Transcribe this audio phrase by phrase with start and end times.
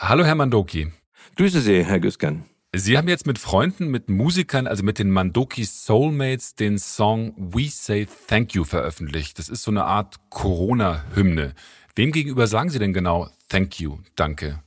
[0.00, 0.92] Hallo, Herr Mandoki.
[1.34, 2.44] Grüße Sie, Herr Güsken.
[2.72, 7.68] Sie haben jetzt mit Freunden, mit Musikern, also mit den Mandoki Soulmates, den Song We
[7.68, 9.40] Say Thank You veröffentlicht.
[9.40, 11.52] Das ist so eine Art Corona-Hymne.
[11.96, 14.62] Wem gegenüber sagen Sie denn genau Thank You, danke?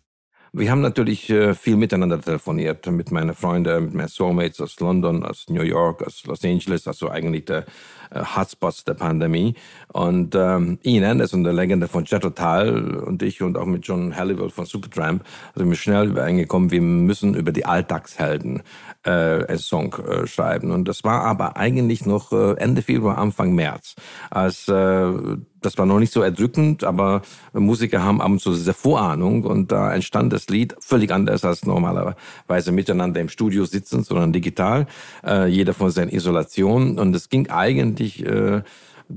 [0.52, 5.24] Wir haben natürlich äh, viel miteinander telefoniert mit meinen Freunden, mit meinen Soulmates aus London,
[5.24, 7.66] aus New York, aus Los Angeles, also eigentlich der
[8.14, 9.56] Hotspots der Pandemie.
[9.88, 14.16] Und ähm, Ihnen, ist eine Legende von Jet Tal und ich und auch mit John
[14.16, 15.24] Halliwell von Supertramp,
[15.56, 18.64] sind wir schnell übereingekommen, wir müssen über die Alltagshelden
[19.04, 20.72] äh, einen Song äh, schreiben.
[20.72, 23.96] Und das war aber eigentlich noch äh, Ende Februar, Anfang März,
[24.30, 27.22] als äh, das war noch nicht so erdrückend, aber
[27.54, 31.66] Musiker haben ab und zu diese Vorahnung und da entstand das Lied völlig anders als
[31.66, 34.88] normalerweise miteinander im Studio sitzen, sondern digital,
[35.24, 38.62] äh, jeder von seiner Isolation und es ging eigentlich äh,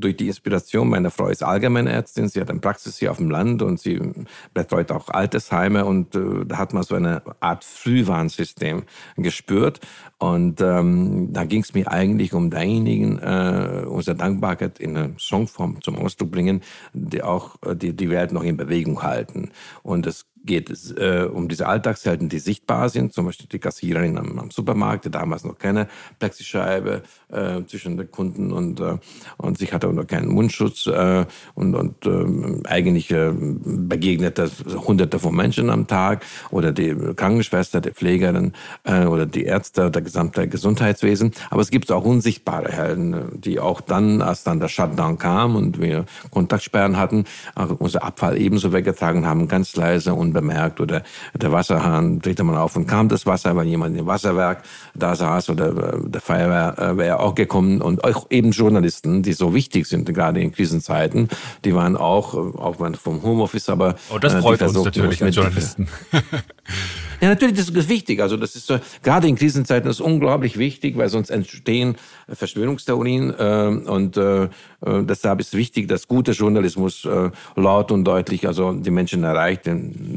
[0.01, 0.89] durch die Inspiration.
[0.89, 4.01] Meine Frau ist Allgemeinärztin, sie hat eine Praxis hier auf dem Land und sie
[4.53, 8.85] betreut auch Altersheime und äh, da hat man so eine Art Frühwarnsystem
[9.17, 9.81] gespürt.
[10.19, 15.83] Und ähm, da ging es mir eigentlich um diejenigen, äh, unsere Dankbarkeit in einer Songform
[15.83, 19.51] zum Ausdruck bringen, die auch äh, die, die Welt noch in Bewegung halten.
[19.83, 24.19] Und es geht es äh, um diese Alltagshelden, die sichtbar sind, zum Beispiel die Kassiererin
[24.19, 28.99] am, am Supermarkt, die damals noch keine Plexischeibe äh, zwischen den Kunden und, äh,
[29.39, 34.51] und sich hatte auch noch keinen Mundschutz äh, und, und äh, eigentlich äh, begegnete
[34.87, 38.53] Hunderte von Menschen am Tag oder die Krankenschwester, die Pflegerin
[38.85, 41.33] äh, oder die Ärzte, der gesamte Gesundheitswesen.
[41.51, 45.81] Aber es gibt auch unsichtbare Helden, die auch dann, als dann der Shutdown kam und
[45.81, 47.25] wir Kontaktsperren hatten,
[47.79, 51.03] unser Abfall ebenso weggetragen haben, ganz leise und unbemerkt oder
[51.35, 54.63] der Wasserhahn drehte man auf und kam das Wasser, weil jemand im Wasserwerk
[54.95, 59.33] da saß oder äh, der Feuerwehr äh, wäre auch gekommen und auch eben Journalisten, die
[59.33, 61.29] so wichtig sind, gerade in Krisenzeiten,
[61.65, 65.89] die waren auch, äh, auch vom Homeoffice, aber oh, das freut uns natürlich als Journalisten.
[67.21, 68.21] Ja, natürlich, das ist wichtig.
[68.21, 68.71] Also das ist
[69.03, 71.95] gerade in Krisenzeiten ist unglaublich wichtig, weil sonst entstehen
[72.29, 74.17] Verschwörungstheorien und
[74.83, 77.09] deshalb ist wichtig, dass guter Journalismus
[77.55, 79.67] laut und deutlich also die Menschen erreicht,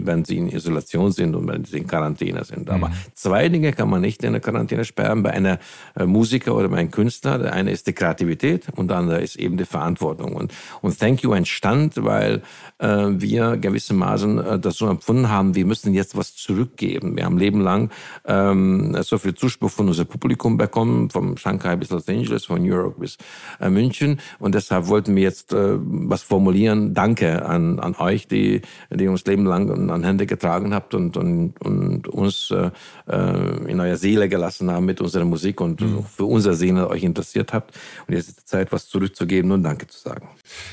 [0.08, 2.70] wenn sie in Isolation sind und wenn sie in Quarantäne sind.
[2.70, 2.94] Aber mhm.
[3.14, 5.60] zwei Dinge kann man nicht in der Quarantäne sperren bei einer
[5.96, 7.38] äh, Musiker oder bei einem Künstler.
[7.38, 10.34] Der eine ist die Kreativität und der andere ist eben die Verantwortung.
[10.34, 12.42] Und, und Thank You entstand, weil
[12.80, 17.16] äh, wir gewissermaßen äh, das so empfunden haben, wir müssen jetzt was zurückgeben.
[17.16, 17.92] Wir haben Leben lang
[18.26, 22.74] ähm, so viel Zuspruch von unserem Publikum bekommen, vom Shanghai bis Los Angeles, von New
[22.74, 23.18] York bis
[23.60, 24.20] äh, München.
[24.40, 26.94] Und deshalb wollten wir jetzt äh, was formulieren.
[26.94, 31.60] Danke an, an euch, die, die uns Leben lang an Hände getragen habt und, und,
[31.62, 32.72] und uns äh,
[33.08, 36.06] äh, in eurer Seele gelassen haben mit unserer Musik und mhm.
[36.06, 37.76] für unsere Seele euch interessiert habt.
[38.08, 40.30] Und jetzt ist die Zeit, was zurückzugeben und Danke zu sagen.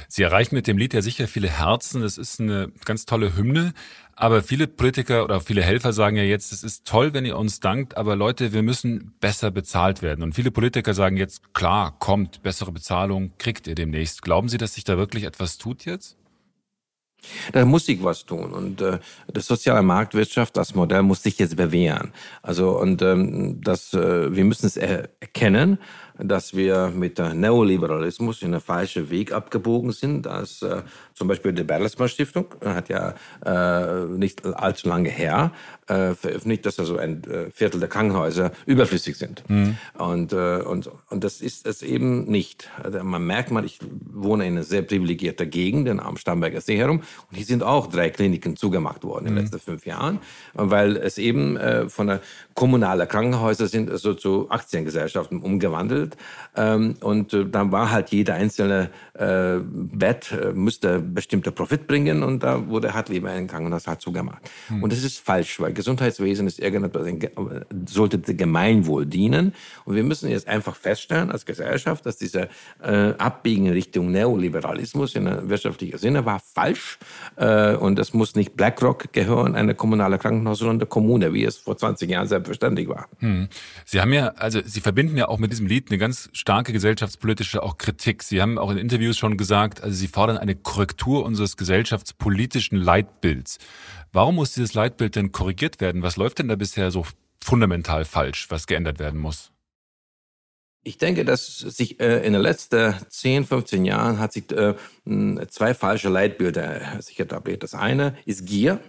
[0.08, 2.02] Sie erreichen mit dem Lied ja sicher viele Herzen.
[2.02, 3.74] Es ist eine ganz tolle Hymne.
[4.16, 7.58] Aber viele Politiker oder viele Helfer sagen ja jetzt, es ist toll, wenn ihr uns
[7.58, 10.22] dankt, aber Leute, wir müssen besser bezahlt werden.
[10.22, 14.22] Und viele Politiker sagen jetzt, klar, kommt, bessere Bezahlung kriegt ihr demnächst.
[14.22, 16.16] Glauben Sie, dass sich da wirklich etwas tut jetzt?
[17.52, 18.98] Da muss sich was tun und äh,
[19.34, 22.12] die soziale Marktwirtschaft, das Modell muss sich jetzt bewähren.
[22.42, 25.78] Also und ähm, das, äh, wir müssen es er erkennen
[26.18, 30.26] dass wir mit der Neoliberalismus in einen falschen Weg abgebogen sind.
[30.26, 30.82] Als, äh,
[31.14, 33.14] zum Beispiel die Bertelsmann Stiftung hat ja
[33.44, 35.52] äh, nicht allzu lange her
[35.86, 39.48] äh, veröffentlicht, dass also ein äh, Viertel der Krankenhäuser überflüssig sind.
[39.48, 39.76] Mhm.
[39.98, 42.70] Und, äh, und, und das ist es eben nicht.
[42.82, 43.78] Also man merkt mal, ich
[44.12, 47.00] wohne in einer sehr privilegierten Gegend, am Starnberger See herum,
[47.30, 49.50] und hier sind auch drei Kliniken zugemacht worden in den mhm.
[49.50, 50.20] letzten fünf Jahren,
[50.54, 52.20] weil es eben äh, von der
[52.54, 56.16] kommunalen Krankenhäuser sind also zu Aktiengesellschaften umgewandelt.
[56.56, 62.22] Ähm, und äh, dann war halt jeder einzelne äh, Bett, äh, musste bestimmter Profit bringen
[62.22, 64.42] und da wurde halt lieber ein Krankenhaus halt zugemacht.
[64.68, 64.84] Mhm.
[64.84, 67.06] Und das ist falsch, weil Gesundheitswesen ist irgendetwas,
[67.88, 69.52] sollte dem Gemeinwohl dienen.
[69.84, 72.48] Und wir müssen jetzt einfach feststellen als Gesellschaft, dass diese
[72.82, 76.98] äh, Abbiegen in Richtung Neoliberalismus in wirtschaftlicher Sinne war falsch.
[77.36, 81.56] Äh, und es muss nicht BlackRock gehören, eine kommunale Krankenhaus, sondern der Kommune, wie es
[81.56, 83.08] vor 20 Jahren selbstverständlich war.
[83.18, 83.48] Hm.
[83.84, 87.62] Sie haben ja, also Sie verbinden ja auch mit diesem Lied eine ganz starke gesellschaftspolitische
[87.62, 88.22] auch Kritik.
[88.22, 93.58] Sie haben auch in Interviews schon gesagt, also Sie fordern eine Korrektur unseres gesellschaftspolitischen Leitbilds.
[94.12, 96.02] Warum muss dieses Leitbild denn korrigiert werden?
[96.02, 97.04] Was läuft denn da bisher so
[97.42, 99.50] fundamental falsch, was geändert werden muss?
[100.86, 104.74] Ich denke, dass sich äh, in den letzten 10, 15 Jahren hat sich äh,
[105.48, 107.62] zwei falsche Leitbilder sich etabliert.
[107.62, 108.80] Das eine ist Gier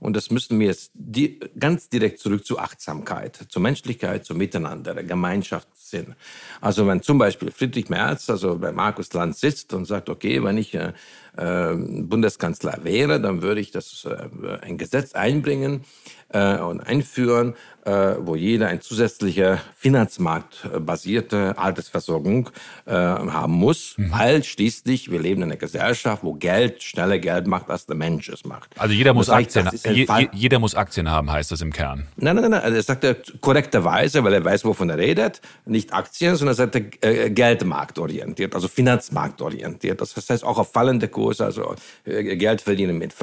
[0.00, 4.94] Und das müssen wir jetzt die, ganz direkt zurück zur Achtsamkeit, zur Menschlichkeit, zum Miteinander,
[4.94, 6.14] der Gemeinschaftssinn.
[6.60, 10.56] Also wenn zum Beispiel Friedrich Merz, also bei Markus Land sitzt und sagt, okay, wenn
[10.56, 10.94] ich äh,
[11.36, 15.84] äh, Bundeskanzler wäre, dann würde ich das äh, ein Gesetz einbringen
[16.28, 22.50] äh, und einführen, wo jeder eine zusätzliche finanzmarktbasierte Altersversorgung
[22.86, 24.12] haben muss, mhm.
[24.12, 28.28] weil schließlich wir leben in einer Gesellschaft, wo Geld schneller Geld macht, als der Mensch
[28.28, 28.78] es macht.
[28.78, 32.06] Also jeder muss Aktien, je, jeder muss Aktien haben, heißt das im Kern.
[32.16, 35.94] Nein, nein, nein, also das sagt er korrekterweise, weil er weiß, wovon er redet, nicht
[35.94, 40.02] Aktien, sondern sagt er äh, Geldmarktorientiert, also finanzmarktorientiert.
[40.02, 41.74] Das heißt auch auf fallende Kurse, also
[42.04, 43.14] äh, Geld verdienen mit,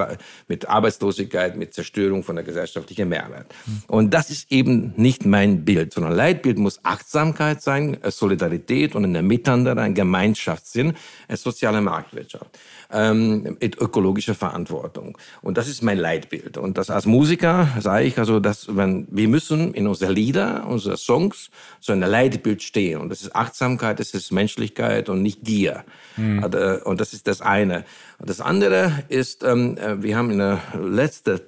[0.48, 3.48] mit Arbeitslosigkeit, mit Zerstörung von der gesellschaftlichen Mehrwert.
[3.66, 3.82] Mhm.
[3.88, 9.04] Und das ist eben nicht mein Bild, sondern Leitbild muss Achtsamkeit sein, äh, Solidarität und
[9.04, 10.94] ein Miteinander, ein Gemeinschaftssinn,
[11.28, 12.58] eine soziale Marktwirtschaft
[12.92, 15.18] ähm, mit ökologischer Verantwortung.
[15.42, 16.58] Und das ist mein Leitbild.
[16.58, 20.98] Und das als Musiker sage ich also, dass wenn, wir müssen in unsere Lieder, unsere
[20.98, 23.02] Songs so ein Leitbild stehen.
[23.02, 25.84] Und das ist Achtsamkeit, das ist Menschlichkeit und nicht Gier.
[26.16, 26.44] Mhm.
[26.84, 27.86] Und das ist das eine.
[28.20, 31.42] Und das andere ist, ähm, äh, wir haben in der letzten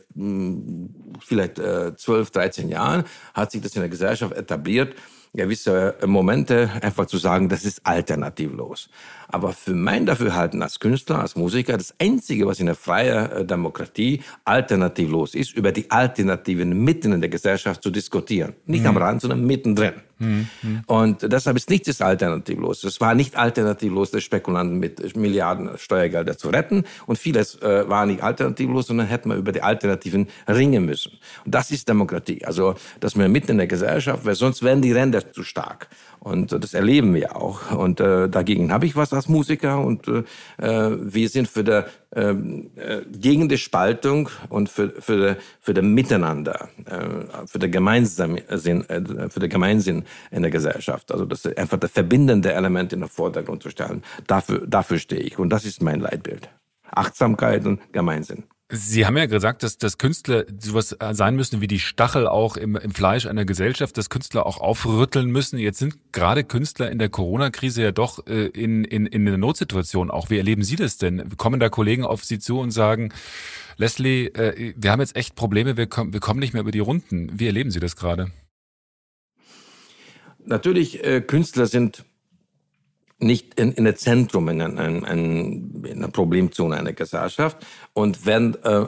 [1.20, 3.04] vielleicht äh, 12, 13 Jahren
[3.34, 4.96] hat sich das in der Gesellschaft etabliert,
[5.34, 8.90] gewisse Momente einfach zu sagen, das ist alternativlos.
[9.28, 13.46] Aber für mein Dafürhalten als Künstler, als Musiker, das Einzige, was in der freien äh,
[13.46, 18.56] Demokratie alternativlos ist, über die Alternativen mitten in der Gesellschaft zu diskutieren.
[18.66, 18.88] Nicht mhm.
[18.88, 19.94] am Rand, sondern mittendrin.
[20.18, 20.48] Mhm.
[20.88, 22.84] Und deshalb ist nichts alternativlos.
[22.84, 26.84] Es war nicht alternativlos, die Spekulanten mit Milliarden Steuergelder zu retten.
[27.06, 30.99] Und vieles äh, war nicht alternativlos, sondern hätten wir über die Alternativen ringen müssen.
[31.08, 32.44] Und das ist Demokratie.
[32.46, 35.88] Also, dass wir mitten in der Gesellschaft, weil sonst werden die Ränder zu stark.
[36.20, 37.72] Und das erleben wir auch.
[37.72, 39.80] Und äh, dagegen habe ich was als Musiker.
[39.80, 40.24] Und äh,
[40.58, 46.70] wir sind für der, ähm, äh, gegen die Spaltung und für, für, für das Miteinander,
[46.86, 51.12] äh, für den Gemeinsinn, äh, für den Gemeinsinn in der Gesellschaft.
[51.12, 54.04] Also das ist einfach das verbindende Element in den Vordergrund zu stellen.
[54.28, 55.40] Dafür, dafür stehe ich.
[55.40, 56.50] Und das ist mein Leitbild.
[56.92, 58.44] Achtsamkeit und Gemeinsinn.
[58.72, 62.76] Sie haben ja gesagt, dass, dass Künstler sowas sein müssen wie die Stachel auch im,
[62.76, 65.58] im Fleisch einer Gesellschaft, dass Künstler auch aufrütteln müssen.
[65.58, 70.12] Jetzt sind gerade Künstler in der Corona-Krise ja doch äh, in, in, in einer Notsituation
[70.12, 70.30] auch.
[70.30, 71.36] Wie erleben Sie das denn?
[71.38, 73.12] Kommen da Kollegen auf Sie zu und sagen,
[73.78, 76.78] Leslie, äh, wir haben jetzt echt Probleme, wir, kommen, wir kommen nicht mehr über die
[76.78, 77.40] Runden.
[77.40, 78.30] Wie erleben Sie das gerade?
[80.46, 82.06] Natürlich, äh, Künstler sind
[83.20, 87.58] nicht in, in der Zentrum, in, in, in, in einer Problemzone einer Gesellschaft
[87.94, 88.88] und werden äh,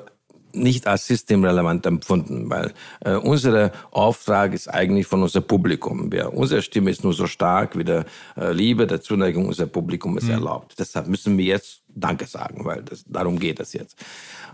[0.53, 6.11] nicht als systemrelevant empfunden, weil äh, unser Auftrag ist eigentlich von unserem Publikum.
[6.11, 8.05] Wir, unsere Stimme ist nur so stark, wie der
[8.37, 10.31] äh, Liebe, der Zuneigung unser Publikum es mhm.
[10.31, 10.75] erlaubt.
[10.79, 13.97] Deshalb müssen wir jetzt Danke sagen, weil das, darum geht es jetzt.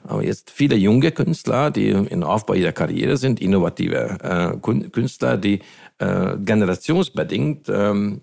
[0.04, 5.60] Aber jetzt viele junge Künstler, die im Aufbau ihrer Karriere sind, innovative äh, Künstler, die
[6.00, 8.22] äh, generationsbedingt ähm,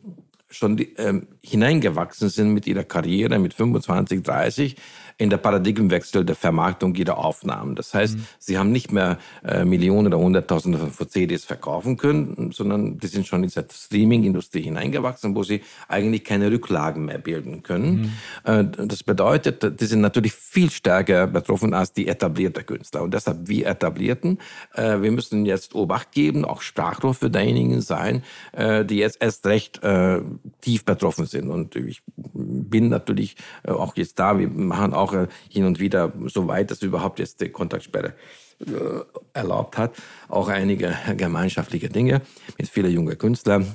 [0.54, 4.76] schon die, ähm, hineingewachsen sind mit ihrer Karriere mit 25, 30
[5.16, 7.76] in der Paradigmenwechsel der Vermarktung ihrer Aufnahmen.
[7.76, 8.26] Das heißt, mhm.
[8.38, 13.26] sie haben nicht mehr äh, Millionen oder Hunderttausende von CDs verkaufen können, sondern die sind
[13.26, 18.12] schon in diese Streaming-Industrie hineingewachsen, wo sie eigentlich keine Rücklagen mehr bilden können.
[18.44, 18.52] Mhm.
[18.52, 23.02] Äh, das bedeutet, die sind natürlich viel stärker betroffen als die etablierten Künstler.
[23.02, 24.38] Und deshalb, wir Etablierten,
[24.74, 29.46] äh, wir müssen jetzt Obacht geben, auch Sprachrohr für diejenigen sein, äh, die jetzt erst
[29.46, 30.20] recht äh,
[30.60, 31.50] tief betroffen sind.
[31.50, 36.12] Und ich bin natürlich äh, auch jetzt da, wir machen auch äh, hin und wieder,
[36.26, 38.14] soweit das überhaupt jetzt die Kontaktsperre
[38.60, 39.00] äh,
[39.32, 39.94] erlaubt hat,
[40.28, 42.22] auch einige gemeinschaftliche Dinge
[42.58, 43.66] mit vielen jungen Künstlern.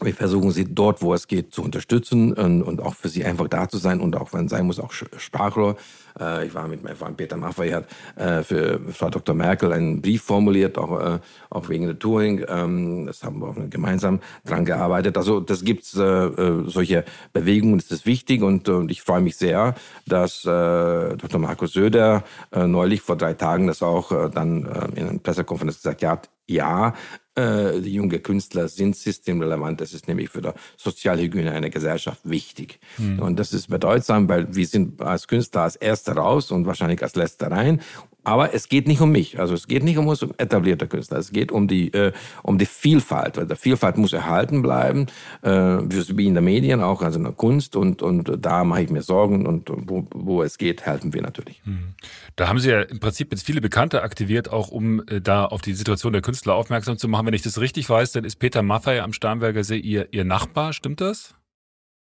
[0.00, 3.68] Wir versuchen sie dort, wo es geht, zu unterstützen und, auch für sie einfach da
[3.68, 5.76] zu sein und auch, wenn es sein muss, auch Sprachrohr.
[6.18, 7.86] Äh, ich war mit meinem Freund Peter Maffei, hat
[8.16, 9.34] äh, für Frau Dr.
[9.34, 11.18] Merkel einen Brief formuliert, auch, äh,
[11.50, 12.44] auch wegen der Touring.
[12.48, 15.16] Ähm, das haben wir auch gemeinsam dran gearbeitet.
[15.16, 19.74] Also das gibt solche Bewegungen, das ist wichtig und ich freue mich sehr,
[20.06, 21.38] dass Dr.
[21.38, 22.24] Markus Söder
[22.54, 26.94] neulich vor drei Tagen das auch dann in einer Pressekonferenz gesagt hat, ja,
[27.34, 29.80] äh, die jungen Künstler sind systemrelevant.
[29.80, 32.78] Das ist nämlich für die Sozialhygiene einer Gesellschaft wichtig.
[32.98, 33.18] Mhm.
[33.20, 37.16] Und das ist bedeutsam, weil wir sind als Künstler als Erster raus und wahrscheinlich als
[37.16, 37.80] Letzter rein.
[38.24, 39.38] Aber es geht nicht um mich.
[39.38, 41.18] Also es geht nicht um uns um etablierte Künstler.
[41.18, 42.12] Es geht um die, äh,
[42.42, 43.36] um die Vielfalt.
[43.36, 45.06] Weil die Vielfalt muss erhalten bleiben,
[45.42, 47.76] äh, wie in den Medien auch, also in der Kunst.
[47.76, 49.46] Und, und da mache ich mir Sorgen.
[49.46, 51.62] Und wo, wo es geht, helfen wir natürlich.
[51.64, 51.94] Mhm.
[52.36, 55.60] Da haben Sie ja im Prinzip jetzt viele Bekannte aktiviert, auch um äh, da auf
[55.60, 57.26] die Situation der Künstler aufmerksam zu machen.
[57.26, 60.72] Wenn ich das richtig weiß, dann ist Peter Maffay am Starnberger See Ihr, Ihr Nachbar.
[60.72, 61.34] Stimmt das?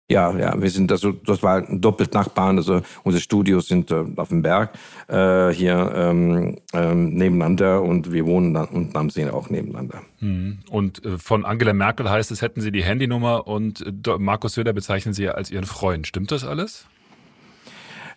[0.07, 2.57] Ja, ja, wir sind also, das war doppelt Nachbarn.
[2.57, 8.25] Also unsere Studios sind äh, auf dem Berg äh, hier ähm, ähm, nebeneinander und wir
[8.27, 10.03] wohnen dann unten am See auch nebeneinander.
[10.19, 10.59] Hm.
[10.69, 14.73] Und äh, von Angela Merkel heißt es, hätten Sie die Handynummer und äh, Markus Söder
[14.73, 16.05] bezeichnen Sie als Ihren Freund.
[16.05, 16.85] Stimmt das alles?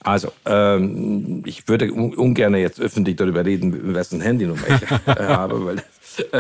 [0.03, 5.83] Also, ähm, ich würde ungern jetzt öffentlich darüber reden, wessen Handynummer ich habe, weil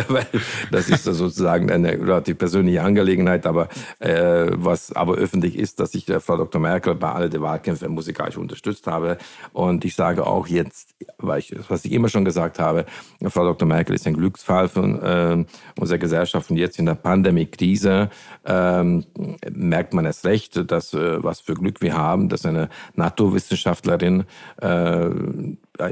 [0.08, 0.26] weil
[0.70, 6.08] das ist sozusagen eine relativ persönliche Angelegenheit, aber äh, was aber öffentlich ist, dass ich
[6.08, 6.60] äh, Frau Dr.
[6.60, 9.18] Merkel bei all den Wahlkämpfen musikalisch unterstützt habe.
[9.52, 10.94] Und ich sage auch jetzt,
[11.38, 12.86] ich, was ich immer schon gesagt habe,
[13.28, 13.68] Frau Dr.
[13.68, 15.44] Merkel ist ein Glücksfall von äh,
[15.78, 18.10] unserer Gesellschaft und jetzt in der Pandemie-Krise
[18.44, 19.04] ähm,
[19.50, 25.10] merkt man es recht, dass äh, was für Glück wir haben, dass eine Naturwissenschaftlerin äh,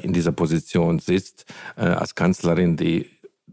[0.03, 1.47] in dieser Position sitzt,
[1.77, 3.07] äh, als Kanzlerin, die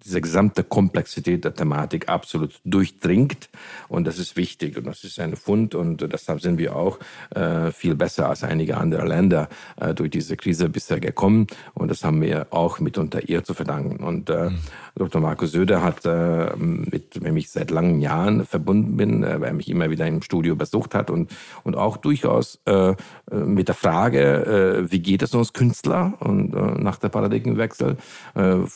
[0.04, 3.50] diese gesamte Komplexität der Thematik absolut durchdringt.
[3.88, 7.00] Und das ist wichtig und das ist ein Fund und deshalb sind wir auch
[7.34, 9.48] äh, viel besser als einige andere Länder
[9.80, 11.48] äh, durch diese Krise bisher gekommen.
[11.74, 14.04] Und das haben wir auch mitunter ihr zu verdanken.
[14.04, 14.60] Und äh, mhm.
[14.96, 15.20] Dr.
[15.22, 19.68] Markus Söder hat, äh, mit wem ich seit langen Jahren verbunden bin, äh, weil mich
[19.68, 21.32] immer wieder im Studio besucht hat und,
[21.64, 22.96] und auch durchaus äh, äh
[23.32, 27.98] mit der Frage, äh, wie geht es uns Künstler und äh, nach der Paradigmenwechsel,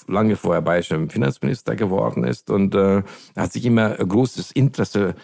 [0.07, 5.15] lange vorher Bayerischer Finanzminister geworden ist und hat sich immer großes Interesse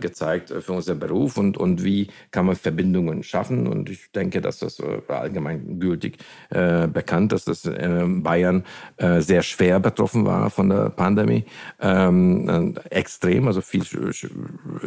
[0.00, 3.66] gezeigt für unseren Beruf und, und wie kann man Verbindungen schaffen.
[3.66, 8.64] Und ich denke, dass das allgemein gültig bekannt, dass das äh, Bayern
[8.98, 11.44] sehr schwer betroffen war von der Pandemie.
[11.80, 14.28] Ähm, extrem, also viel sch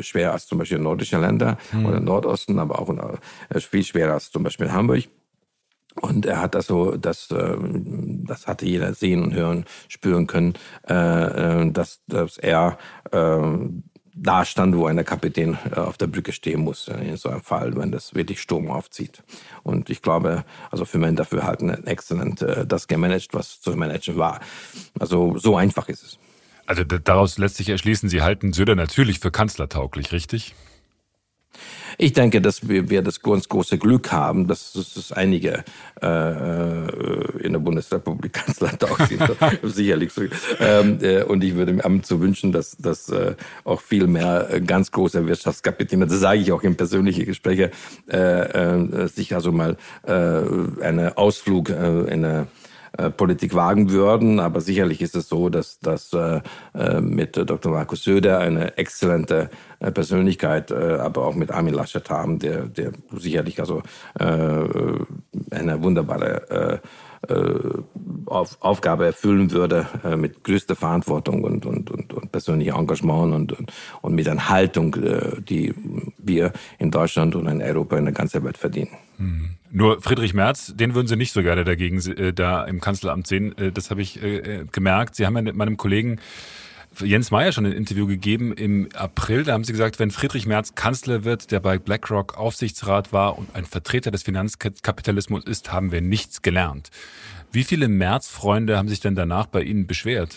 [0.01, 1.85] schwerer als zum Beispiel nordische Länder mhm.
[1.85, 5.05] oder Nordosten, aber auch äh, viel schwerer als zum Beispiel Hamburg.
[6.01, 10.53] Und er hat also, das, ähm, das hatte jeder sehen und hören, spüren können,
[10.87, 12.77] äh, äh, dass, dass er
[13.11, 13.83] ähm,
[14.21, 17.75] da stand, wo ein Kapitän äh, auf der Brücke stehen muss, in so einem Fall,
[17.75, 19.23] wenn das wirklich Sturm aufzieht.
[19.63, 24.39] Und ich glaube, also für mein Dafürhalten exzellent das gemanagt, was zu managen war.
[24.99, 26.19] Also so einfach ist es.
[26.65, 30.53] Also daraus lässt sich erschließen, Sie halten Söder natürlich für kanzlertauglich, richtig?
[31.97, 35.65] Ich denke, dass wir, wir das ganz große Glück haben, dass es einige
[36.01, 39.21] äh, äh, in der Bundesrepublik Kanzler auch sind.
[39.63, 40.21] sicherlich so.
[40.59, 44.47] Ähm, äh, und ich würde mir am zu wünschen, dass, dass äh, auch viel mehr
[44.49, 47.71] äh, ganz große Wirtschaftskapitäne, das sage ich auch in persönlichen Gesprächen,
[48.09, 52.47] äh, äh, sich also mal äh, einen Ausflug äh, in eine
[53.09, 54.39] Politik wagen würden.
[54.39, 56.41] Aber sicherlich ist es so, dass, dass äh,
[56.73, 57.71] äh mit Dr.
[57.71, 62.91] Markus Söder eine exzellente äh, Persönlichkeit, äh, aber auch mit Armin Laschet haben, der, der
[63.15, 63.81] sicherlich also
[64.19, 64.25] äh,
[65.51, 66.81] eine wunderbare
[68.25, 73.51] auf, Aufgabe erfüllen würde äh, mit größter Verantwortung und, und, und, und persönlichem Engagement und,
[73.53, 75.73] und, und mit einer Haltung, äh, die
[76.17, 78.91] wir in Deutschland und in Europa in der ganzen Welt verdienen.
[79.17, 79.49] Mhm.
[79.71, 83.57] Nur Friedrich Merz, den würden Sie nicht so gerne dagegen äh, da im Kanzleramt sehen.
[83.57, 85.15] Äh, das habe ich äh, gemerkt.
[85.15, 86.19] Sie haben ja mit meinem Kollegen
[87.01, 89.43] Jens Meyer schon ein Interview gegeben im April.
[89.43, 93.55] Da haben Sie gesagt, wenn Friedrich Merz Kanzler wird, der bei BlackRock Aufsichtsrat war und
[93.55, 96.89] ein Vertreter des Finanzkapitalismus ist, haben wir nichts gelernt.
[97.51, 100.35] Wie viele Merz-Freunde haben sich denn danach bei Ihnen beschwert?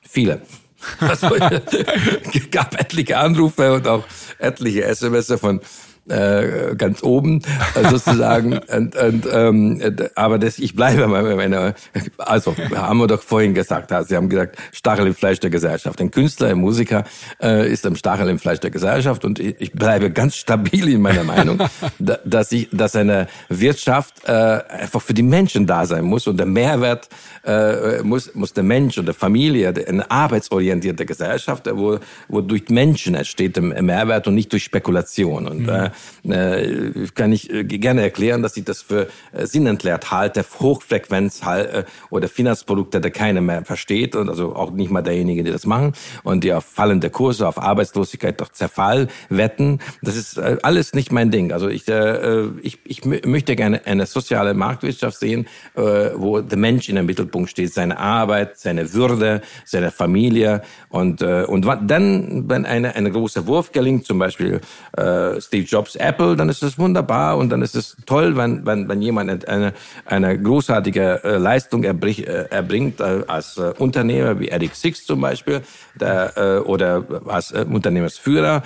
[0.00, 0.42] Viele.
[0.98, 4.04] Also, es gab etliche Anrufe und auch
[4.38, 5.60] etliche SMS von
[6.08, 7.42] äh, ganz oben
[7.74, 8.58] äh, sozusagen.
[8.76, 9.80] und, und, ähm,
[10.14, 11.74] aber das, ich bleibe bei meiner,
[12.18, 16.00] also haben wir doch vorhin gesagt, Sie haben gesagt, Stachel im Fleisch der Gesellschaft.
[16.00, 17.04] Ein Künstler, ein Musiker
[17.40, 21.24] äh, ist ein Stachel im Fleisch der Gesellschaft und ich bleibe ganz stabil in meiner
[21.24, 21.58] Meinung,
[21.98, 26.46] dass ich, dass eine Wirtschaft äh, einfach für die Menschen da sein muss und der
[26.46, 27.08] Mehrwert
[27.44, 33.14] äh, muss, muss der Mensch und der Familie, eine arbeitsorientierte Gesellschaft, wo, wo durch Menschen
[33.14, 35.46] entsteht der Mehrwert und nicht durch Spekulation.
[35.46, 35.68] Und mhm.
[35.68, 35.90] äh,
[36.24, 41.84] äh, kann ich äh, gerne erklären, dass ich das für äh, sinnentleert halte, Hochfrequenz äh,
[42.10, 45.92] oder Finanzprodukte, der keiner mehr versteht und also auch nicht mal derjenige, die das machen
[46.22, 49.80] und die auf fallende Kurse, auf Arbeitslosigkeit, auf Zerfall wetten.
[50.02, 51.52] Das ist äh, alles nicht mein Ding.
[51.52, 55.80] Also ich, äh, ich, ich möchte gerne eine soziale Marktwirtschaft sehen, äh,
[56.14, 61.44] wo der Mensch in der Mittelpunkt steht, seine Arbeit, seine Würde, seine Familie und, äh,
[61.44, 64.60] und dann, wenn eine, eine große Wurf gelingt, zum Beispiel
[64.96, 68.64] äh, Steve Jobs Jobs Apple, dann ist es wunderbar und dann ist es toll, wenn,
[68.64, 69.72] wenn, wenn jemand eine,
[70.04, 75.62] eine großartige äh, Leistung erbrich, äh, erbringt äh, als Unternehmer, wie Eric Six zum Beispiel,
[75.98, 78.62] der, oder als Unternehmensführer,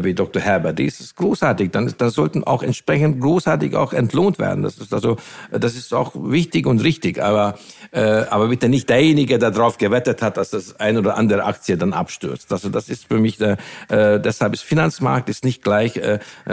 [0.00, 0.40] wie Dr.
[0.40, 0.78] Herbert.
[0.78, 1.70] Das ist großartig.
[1.70, 4.62] Dann, das sollten auch entsprechend großartig auch entlohnt werden.
[4.62, 5.16] Das ist also,
[5.50, 7.22] das ist auch wichtig und richtig.
[7.22, 7.58] Aber,
[7.92, 11.92] aber bitte nicht derjenige, der darauf gewettet hat, dass das ein oder andere Aktie dann
[11.92, 12.50] abstürzt.
[12.52, 13.38] Also das ist für mich
[13.90, 16.00] deshalb ist Finanzmarkt ist nicht gleich,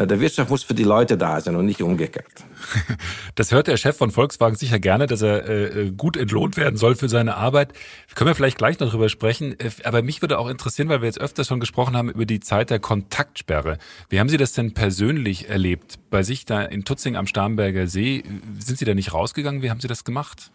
[0.05, 2.25] der Wirtschaft muss für die Leute da sein und nicht umgekehrt.
[3.35, 6.95] Das hört der Chef von Volkswagen sicher gerne, dass er äh, gut entlohnt werden soll
[6.95, 7.71] für seine Arbeit.
[8.15, 9.57] Können wir vielleicht gleich noch drüber sprechen.
[9.57, 12.41] Äh, aber mich würde auch interessieren, weil wir jetzt öfter schon gesprochen haben über die
[12.41, 13.77] Zeit der Kontaktsperre.
[14.09, 15.99] Wie haben Sie das denn persönlich erlebt?
[16.09, 18.23] Bei sich da in Tutzing am Starnberger See,
[18.59, 19.61] sind Sie da nicht rausgegangen?
[19.61, 20.51] Wie haben Sie das gemacht?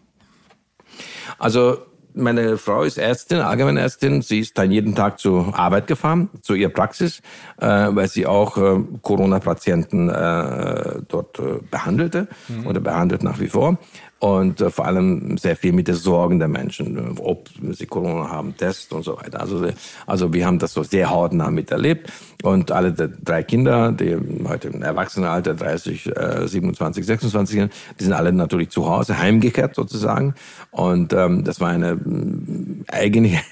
[1.38, 1.78] Also
[2.14, 4.22] meine Frau ist Ärztin, Allgemeinärztin.
[4.22, 7.20] Sie ist dann jeden Tag zur Arbeit gefahren, zu ihrer Praxis,
[7.60, 12.66] äh, weil sie auch äh, Corona-Patienten äh, dort äh, behandelte mhm.
[12.66, 13.78] oder behandelt nach wie vor
[14.24, 18.30] und äh, vor allem sehr viel mit den Sorgen der Menschen, äh, ob sie Corona
[18.30, 19.38] haben, Test und so weiter.
[19.38, 19.66] Also,
[20.06, 22.10] also wir haben das so sehr hautnah miterlebt
[22.42, 24.16] und alle drei Kinder, die
[24.48, 29.74] heute im Erwachsenenalter 30, äh, 27, 26 sind, die sind alle natürlich zu Hause, heimgekehrt
[29.74, 30.34] sozusagen
[30.70, 33.42] und ähm, das war eine äh, eigene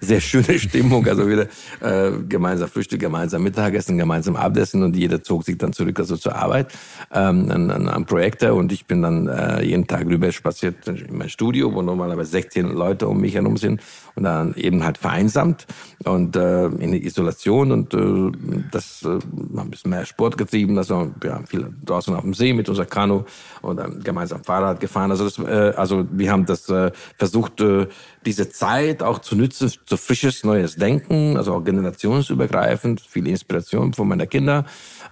[0.00, 1.06] sehr schöne Stimmung.
[1.06, 1.46] Also wieder
[1.80, 6.34] äh, gemeinsam Frühstück, gemeinsam Mittagessen, gemeinsam Abendessen und jeder zog sich dann zurück also zur
[6.34, 6.72] Arbeit
[7.12, 11.16] ähm, an, an, an Projekte und ich bin dann äh, jeden Tag rüber spaziert in
[11.16, 13.80] mein Studio, wo normalerweise 16 Leute um mich herum sind
[14.18, 15.66] und dann eben halt vereinsamt
[16.04, 20.76] und äh, in Isolation und äh, das äh, haben ein bisschen mehr Sport getrieben.
[20.76, 23.22] Also wir haben viel draußen auf dem See mit unser Kanu
[23.62, 25.12] und dann gemeinsam Fahrrad gefahren.
[25.12, 27.86] Also das, äh, also wir haben das äh, versucht, äh,
[28.26, 34.08] diese Zeit auch zu nützen zu frisches neues Denken, also auch generationsübergreifend, viel Inspiration von
[34.08, 34.64] meiner Kinder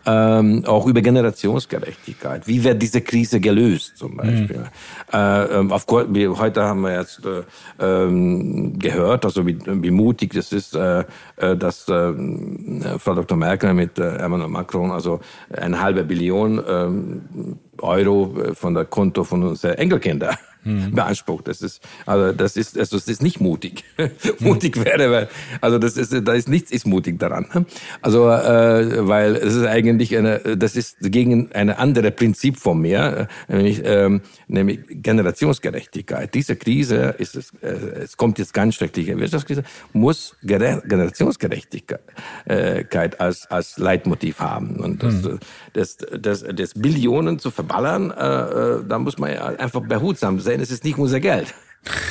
[0.06, 2.46] ähm, auch über Generationsgerechtigkeit.
[2.46, 4.58] Wie wird diese Krise gelöst zum Beispiel?
[4.58, 5.12] Mhm.
[5.12, 7.42] Äh, ähm, auf, heute haben wir jetzt äh,
[7.80, 11.04] ähm, gehört, also wie, wie mutig das ist, äh,
[11.36, 12.12] äh dass äh,
[12.98, 13.36] Frau Dr.
[13.36, 15.20] Merkel mit äh, Emmanuel Macron also
[15.52, 20.36] eine halbe Billion äh, Euro äh, von der Konto von unseren Enkelkinder
[20.66, 20.92] mhm.
[20.92, 21.48] beansprucht.
[21.48, 23.84] Das ist, also das ist, also das ist nicht mutig.
[24.40, 25.28] mutig wäre, weil,
[25.60, 27.46] also das ist, da ist nichts ist mutig daran.
[28.02, 33.28] Also, äh, weil es ist eigentlich eine, das ist gegen eine andere Prinzip von mir,
[33.48, 36.34] äh, nämlich, ähm, nämlich Generationsgerechtigkeit.
[36.34, 37.68] Diese Krise ist es, äh,
[38.02, 42.00] es kommt jetzt ganz schreckliche Wirtschaftskrise, muss Generationsgerechtigkeit
[42.46, 42.84] äh,
[43.18, 44.76] als, als Leitmotiv haben.
[44.76, 45.38] Und das, mhm.
[45.72, 50.55] das, das, das, das Billionen zu verballern, äh, äh da muss man einfach behutsam sein
[50.56, 51.54] denn es ist nicht unser Geld.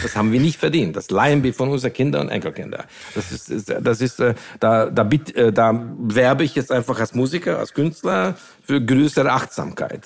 [0.04, 0.96] Das haben wir nicht verdient.
[0.96, 2.84] Das leihen wir von unseren Kindern und Enkelkindern.
[3.14, 7.60] Das ist, das ist, äh, da, da, äh, da werbe ich jetzt einfach als Musiker,
[7.60, 10.04] als Künstler für größere Achtsamkeit.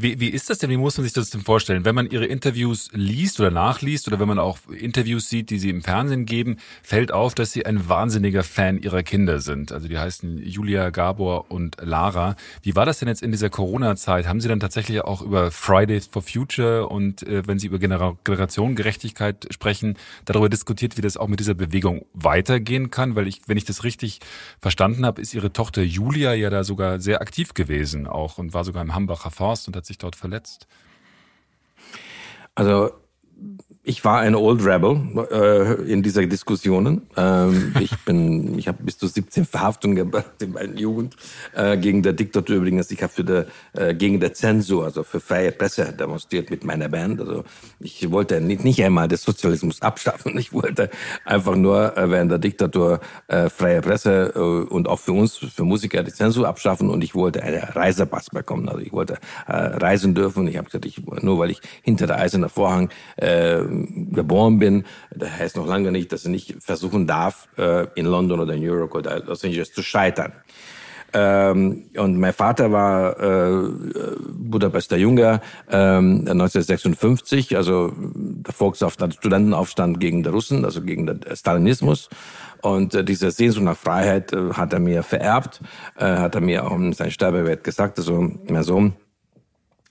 [0.00, 0.70] Wie, wie ist das denn?
[0.70, 1.84] Wie muss man sich das denn vorstellen?
[1.84, 5.70] Wenn man Ihre Interviews liest oder nachliest oder wenn man auch Interviews sieht, die Sie
[5.70, 9.72] im Fernsehen geben, fällt auf, dass Sie ein wahnsinniger Fan Ihrer Kinder sind.
[9.72, 12.36] Also die heißen Julia, Gabor und Lara.
[12.62, 14.28] Wie war das denn jetzt in dieser Corona-Zeit?
[14.28, 18.16] Haben Sie dann tatsächlich auch über Fridays for Future und äh, wenn Sie über Genera
[18.22, 23.16] Generationengerechtigkeit sprechen, darüber diskutiert, wie das auch mit dieser Bewegung weitergehen kann?
[23.16, 24.20] Weil ich, wenn ich das richtig
[24.60, 28.62] verstanden habe, ist Ihre Tochter Julia ja da sogar sehr aktiv gewesen auch und war
[28.62, 30.68] sogar im Hambacher Forst und hat sich dort verletzt?
[32.54, 32.92] Also
[33.88, 37.06] ich war ein Old Rebel äh, in dieser Diskussionen.
[37.16, 41.16] Ähm, ich bin, ich habe bis zu 17 Verhaftungen gebracht in meiner Jugend
[41.54, 42.90] äh, gegen der Diktatur übrigens.
[42.90, 46.90] Ich habe für der, äh, gegen der Zensur, also für freie Presse demonstriert mit meiner
[46.90, 47.20] Band.
[47.20, 47.44] Also
[47.80, 50.36] ich wollte nicht, nicht einmal den Sozialismus abschaffen.
[50.36, 50.90] Ich wollte
[51.24, 55.64] einfach nur äh, während der Diktatur äh, freie Presse äh, und auch für uns, für
[55.64, 56.90] Musiker, die Zensur abschaffen.
[56.90, 58.68] Und ich wollte einen Reisepass bekommen.
[58.68, 59.14] Also ich wollte
[59.46, 60.46] äh, reisen dürfen.
[60.46, 62.90] Ich habe gesagt, ich, nur weil ich hinter der eisernen Vorhang
[63.28, 63.62] äh,
[64.12, 68.40] geboren bin, das heißt noch lange nicht, dass ich nicht versuchen darf, äh, in London
[68.40, 70.32] oder New York oder Los Angeles zu scheitern.
[71.14, 73.68] Ähm, und mein Vater war äh,
[74.30, 82.10] Budapester Junge ähm, 1956, also der Volksaufstand, Studentenaufstand gegen die Russen, also gegen den Stalinismus.
[82.60, 85.60] Und äh, diese Sehnsucht nach Freiheit äh, hat er mir vererbt,
[85.96, 88.92] äh, hat er mir auch in seinem Sterbebett gesagt, also mein Sohn,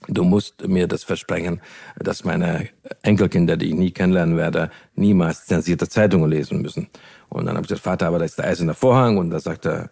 [0.06, 1.60] Du musst mir das versprechen,
[1.98, 2.68] dass meine
[3.02, 6.88] Enkelkinder, die ich nie kennenlernen werde, niemals zensierte Zeitungen lesen müssen.
[7.28, 9.18] Und dann habe ich gesagt, Vater, aber da ist der eiserne Vorhang.
[9.18, 9.90] Und da sagte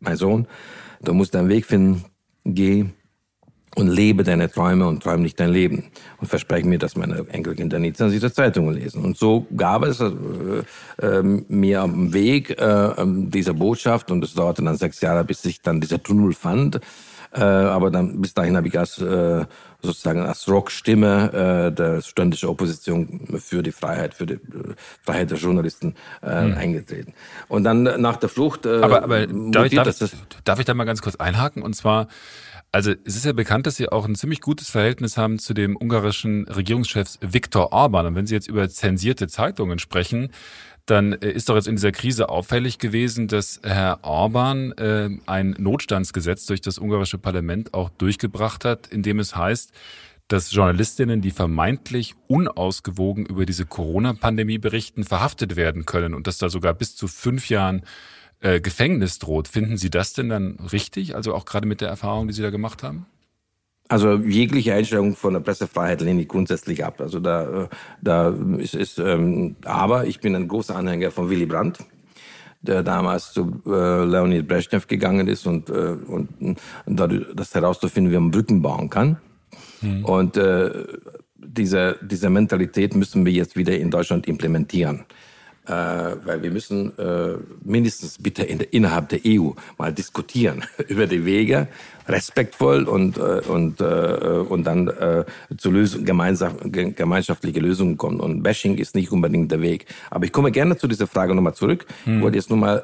[0.00, 0.46] mein Sohn,
[1.02, 2.04] du musst deinen Weg finden,
[2.44, 2.86] geh
[3.74, 5.84] und lebe deine Träume und träum nicht dein Leben.
[6.20, 9.04] Und verspreche mir, dass meine Enkelkinder nie zensierte Zeitungen lesen.
[9.04, 10.10] Und so gab es äh,
[11.00, 15.62] äh, mir am Weg äh, dieser Botschaft, und es dauerte dann sechs Jahre, bis ich
[15.62, 16.80] dann dieser Tunnel fand,
[17.32, 19.44] Äh, aber dann bis dahin habe ich als äh,
[19.82, 25.38] sozusagen als Rockstimme äh, der studentischen Opposition für die Freiheit, für die äh, Freiheit der
[25.38, 26.54] Journalisten äh, hm.
[26.54, 27.14] eingetreten.
[27.48, 28.66] Und dann nach der Flucht.
[28.66, 29.98] Äh, aber aber darf, ich, darf,
[30.44, 31.62] darf ich da mal ganz kurz einhaken?
[31.62, 32.08] Und zwar
[32.70, 35.74] also es ist ja bekannt, dass Sie auch ein ziemlich gutes Verhältnis haben zu dem
[35.76, 38.06] ungarischen Regierungschef Viktor Orban.
[38.06, 40.30] Und wenn Sie jetzt über zensierte Zeitungen sprechen,
[40.90, 45.54] dann äh, ist doch jetzt in dieser Krise auffällig gewesen, dass Herr Orban äh, ein
[45.58, 49.72] Notstandsgesetz durch das ungarische Parlament auch durchgebracht hat, in dem es heißt,
[50.28, 56.48] dass Journalistinnen, die vermeintlich unausgewogen über diese Corona-Pandemie berichten, verhaftet werden können und dass da
[56.50, 57.82] sogar bis zu fünf Jahren
[58.40, 59.48] äh, Gefängnis droht.
[59.48, 61.14] Finden Sie das denn dann richtig?
[61.14, 63.06] Also auch gerade mit der Erfahrung, die Sie da gemacht haben?
[63.88, 67.00] Also jegliche Einstellung von der Pressefreiheit lehne ich grundsätzlich ab.
[67.00, 67.68] Also da, äh,
[68.02, 71.78] da ist es, ähm, aber ich bin ein großer Anhänger von Willy Brandt,
[72.60, 76.28] der damals zu äh, Leonid Brezhnev gegangen ist und, äh, und,
[76.86, 79.16] dadurch, das herauszufinden, wie man Brücken bauen kann.
[79.80, 80.04] Mhm.
[80.04, 80.70] Und äh,
[81.36, 85.06] diese, diese Mentalität müssen wir jetzt wieder in Deutschland implementieren
[85.68, 91.06] äh, weil wir müssen äh, mindestens bitte in der, innerhalb der EU mal diskutieren über
[91.06, 91.68] die Wege,
[92.08, 93.84] respektvoll und äh, und äh,
[94.48, 95.24] und dann äh,
[95.56, 98.20] zu Lösung, gemeinsam, gemeinschaftliche Lösungen kommen.
[98.20, 99.86] Und Bashing ist nicht unbedingt der Weg.
[100.10, 101.86] Aber ich komme gerne zu dieser Frage nochmal zurück.
[102.04, 102.16] Hm.
[102.16, 102.78] Ich wollte jetzt nur mal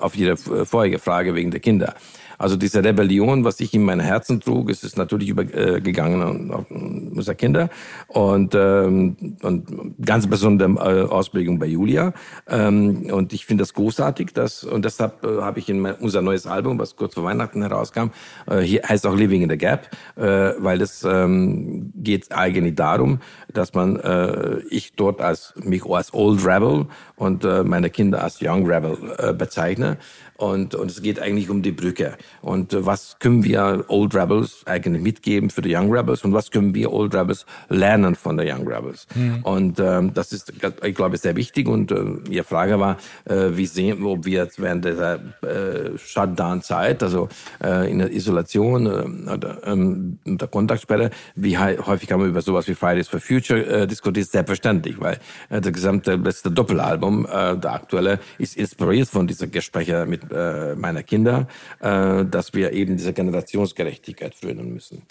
[0.00, 1.94] auf Ihre vorherige Frage wegen der Kinder.
[2.40, 7.36] Also diese Rebellion, was ich in mein Herzen trug, ist es natürlich übergegangen auf unsere
[7.36, 7.68] Kinder
[8.08, 12.14] und, ähm, und ganz besondere äh, Ausprägung bei Julia.
[12.48, 16.22] Ähm, und ich finde das großartig, dass und deshalb äh, habe ich in mein, unser
[16.22, 18.08] neues Album, was kurz vor Weihnachten herauskam,
[18.46, 20.22] äh, hier heißt auch Living in the Gap, äh,
[20.56, 23.18] weil es ähm, geht eigentlich darum,
[23.52, 28.38] dass man äh, ich dort als mich als Old Rebel und äh, meine Kinder als
[28.40, 29.98] Young Rebel äh, bezeichne.
[30.40, 32.16] Und, und es geht eigentlich um die Brücke.
[32.42, 36.50] Und äh, was können wir Old Rebels eigentlich mitgeben für die Young Rebels und was
[36.50, 39.06] können wir Old Rebels lernen von den Young Rebels?
[39.14, 39.42] Mhm.
[39.42, 41.68] Und ähm, das ist, ich glaube, sehr wichtig.
[41.68, 47.02] Und äh, Ihre Frage war, äh, wie sehen, ob wir jetzt während dieser äh, Shutdown-Zeit,
[47.02, 47.28] also
[47.62, 52.66] äh, in der Isolation äh, oder ähm, der Kontaktsperre, wie häufig haben wir über sowas
[52.68, 54.28] wie Fridays for Future äh, diskutiert?
[54.28, 60.06] Selbstverständlich, weil äh, das gesamte letzte Doppelalbum, äh, der aktuelle, ist inspiriert von dieser Gespräche
[60.06, 61.46] mit äh, meiner Kinder,
[61.80, 65.02] äh, dass wir eben diese Generationsgerechtigkeit frönen müssen.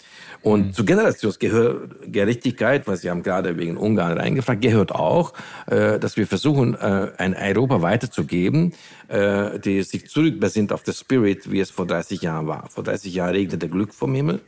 [0.42, 0.72] Und mhm.
[0.72, 5.32] zu Generationsgerechtigkeit, was Sie haben gerade wegen Ungarn reingefragt, gehört auch,
[5.66, 8.74] äh, dass wir versuchen, äh, ein Europa weiterzugeben,
[9.08, 12.68] äh, die sich zurückbesinnt auf das Spirit, wie es vor 30 Jahren war.
[12.68, 14.40] Vor 30 Jahren regnete Glück vom Himmel.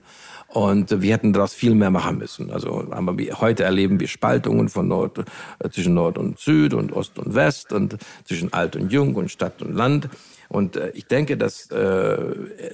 [0.52, 2.50] Und wir hätten daraus viel mehr machen müssen.
[2.50, 5.24] Also aber wir, heute erleben wir Spaltungen von Nord,
[5.58, 9.30] äh, zwischen Nord und Süd und Ost und West und zwischen Alt und Jung und
[9.30, 10.08] Stadt und Land.
[10.52, 12.18] Und äh, ich denke, dass äh,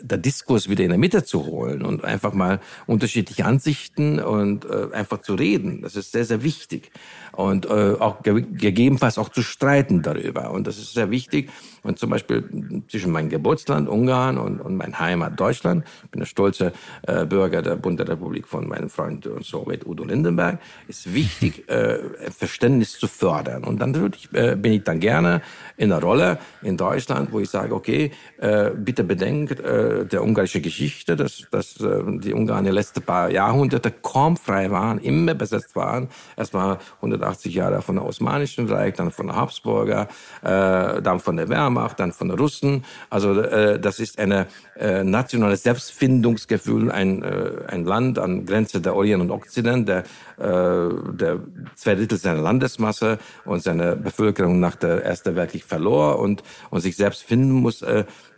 [0.03, 4.93] der Diskurs wieder in der Mitte zu holen und einfach mal unterschiedliche Ansichten und äh,
[4.93, 6.91] einfach zu reden, das ist sehr, sehr wichtig.
[7.31, 10.51] Und äh, auch ge gegebenenfalls auch zu streiten darüber.
[10.51, 11.51] Und das ist sehr wichtig.
[11.89, 12.45] Und zum Beispiel
[12.89, 16.73] zwischen meinem Geburtsland Ungarn und, und mein Heimat Deutschland, ich bin der stolze
[17.07, 21.99] äh, Bürger der Bundesrepublik von meinem Freund und Soviet Udo Lindenberg, ist wichtig, äh,
[22.31, 23.65] Verständnis zu fördern.
[23.65, 25.41] Und dann ich, äh, bin ich dann gerne
[25.79, 30.61] in der Rolle in Deutschland, wo ich sage, okay, äh, bitte bedenkt äh, der ungarische
[30.61, 35.75] Geschichte, dass, dass äh, die Ungarn die letzten paar Jahrhunderte kaum frei waren, immer besetzt
[35.75, 36.09] waren.
[36.37, 40.09] Erstmal 180 Jahre von der Osmanischen Reich, dann von der Habsburger,
[40.43, 42.85] dann von der Wehrmacht, Wehrmacht, dann von Russen.
[43.11, 48.95] Also äh, das ist ein äh, nationales Selbstfindungsgefühl, ein, äh, ein Land an Grenze der
[48.95, 49.99] Orient und Okzident, der,
[50.39, 51.41] äh, der
[51.77, 56.97] zwei Drittel seiner Landesmasse und seine Bevölkerung nach der Ersten Weltkrieg verlor und, und sich
[56.97, 57.85] selbst finden muss.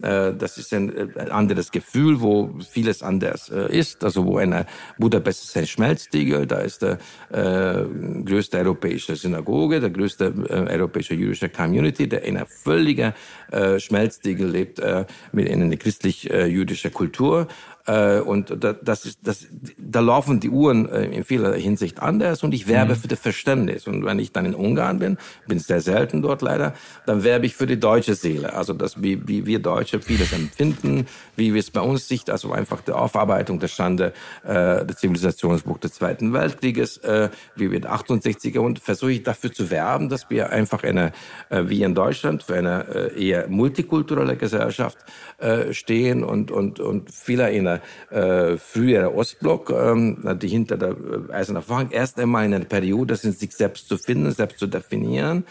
[0.02, 4.02] Äh, das ist ein, äh, anderes Gefühl, wo vieles anders äh, ist.
[4.04, 4.66] Also wo eine
[4.98, 6.98] Budapest ist ein Schmelztiegel, da ist der
[7.30, 13.12] größte europäische Synagoge, der größte europäische jüdische Community, der in einer völligen
[13.50, 17.48] äh, Schmelztiegel lebt äh, mit einer christlich-jüdischen Kultur.
[17.86, 19.46] Äh, und da, das ist, das,
[19.78, 22.98] da laufen die Uhren äh, in vieler Hinsicht anders und ich werbe mhm.
[22.98, 23.86] für das Verständnis.
[23.86, 26.74] Und wenn ich dann in Ungarn bin, bin sehr selten dort leider,
[27.06, 28.52] dann werbe ich für die deutsche Seele.
[28.54, 32.52] Also dass wie, wie wir Deutsche vieles empfinden, wie wir es bei uns sieht, also
[32.52, 34.12] einfach die Aufarbeitung der Schande
[34.44, 39.70] äh, des Zivilisationsbuch des Zweiten Weltkrieges, äh, wie wir 68er und versuche ich dafür zu
[39.70, 41.12] werben, dass wir einfach eine,
[41.48, 44.98] äh, wie in Deutschland, für eine äh, eher multikulturelle Gesellschaft
[45.38, 47.69] äh, stehen und, und, und vieler in
[48.10, 52.64] eine äh, frühere Ostblock, ähm, die hinter der äh, Eisernen Vorhang, erst einmal in einer
[52.64, 55.44] Periode sind, sich selbst zu finden, selbst zu definieren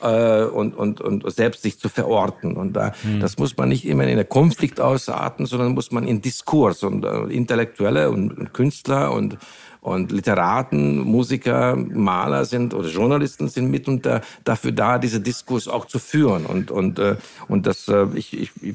[0.00, 2.56] äh, und, und, und selbst sich zu verorten.
[2.56, 3.20] Und da, mhm.
[3.20, 7.04] das muss man nicht immer in einen Konflikt ausarten, sondern muss man in Diskurs und
[7.04, 9.38] äh, Intellektuelle und, und Künstler und
[9.86, 16.00] und Literaten, Musiker, Maler sind oder Journalisten sind mitunter dafür da, diese Diskurs auch zu
[16.00, 16.44] führen.
[16.44, 17.14] Und, und, äh,
[17.46, 18.74] und das, äh, ich, ich, ich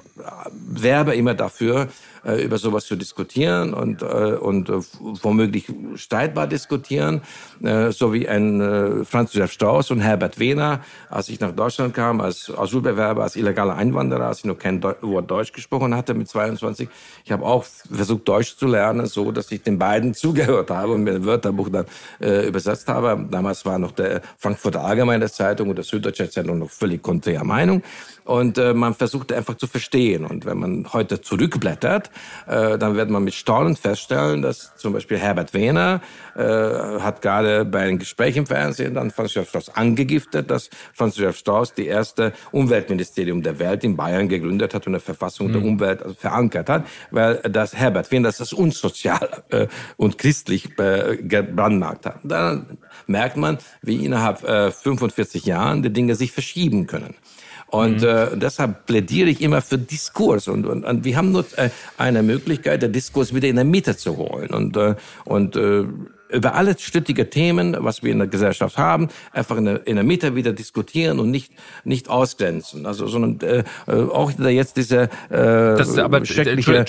[0.54, 1.90] werbe immer dafür,
[2.24, 7.22] äh, über sowas zu diskutieren und, und womöglich streitbar diskutieren,
[7.90, 12.52] so wie ein Franz Josef Strauss und Herbert Wehner, als ich nach Deutschland kam, als
[12.56, 16.90] Asylbewerber, als illegaler Einwanderer, als ich noch kein Wort Deutsch gesprochen hatte mit 22.
[17.26, 21.14] Ich habe auch versucht, Deutsch zu lernen, so dass ich den beiden zugehört habe und
[21.14, 21.86] mir ein Wörterbuch dann
[22.20, 23.28] äh, übersetzt habe.
[23.30, 27.82] Damals war noch der Frankfurter Allgemeine Zeitung und der Süddeutsche Zeitung noch völlig konträre Meinung.
[28.24, 30.26] Und äh, man versucht einfach zu verstehen.
[30.26, 32.12] Und wenn man heute zurückblättert,
[32.48, 36.02] äh, dann wird man mit Staunen feststellen, dass zum Beispiel Herbert Wehner
[36.36, 41.18] äh, hat gerade bei einem Gespräch im Fernsehen dann Franz Josef Strauß angegiftet, dass Franz
[41.18, 45.54] Josef Strauß die erste Umweltministerium der Welt in Bayern gegründet hat und eine Verfassung mhm.
[45.54, 50.78] der Umwelt also verankert hat, weil das Herbert Wehner das ist unsozial äh, und christlich
[50.80, 52.20] äh, gebrandmarkt hat.
[52.24, 57.16] Dann merkt man, wie innerhalb äh, 45 Jahren die Dinge sich verschieben können.
[57.72, 58.08] Und mhm.
[58.08, 60.50] äh, deshalb plädiere ich immer für Diskurs.
[60.50, 63.96] Und, und, und wir haben nur äh, eine Möglichkeit, den Diskurs wieder in der Mitte
[63.96, 64.50] zu holen.
[64.50, 65.86] Und, äh, und äh,
[66.30, 70.04] über alle strittige Themen, was wir in der Gesellschaft haben, einfach in der, in der
[70.04, 71.54] Mitte wieder diskutieren und nicht
[71.84, 72.86] nicht ausgrenzen.
[72.86, 76.86] Also sondern äh, äh auch jetzt diese äh, das ist aber schreckliche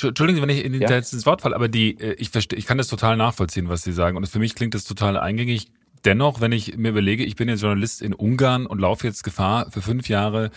[0.00, 0.96] Entschuldigen Sie, wenn ich Ihnen ja?
[0.96, 3.92] ins Wort falle, aber die, äh, ich verstehe, ich kann das total nachvollziehen, was Sie
[3.92, 4.16] sagen.
[4.16, 5.68] Und für mich klingt das total eingängig.
[6.08, 9.70] Dennoch, wenn ich mir überlege, ich bin jetzt Journalist in Ungarn und laufe jetzt Gefahr,
[9.70, 10.50] für fünf Jahre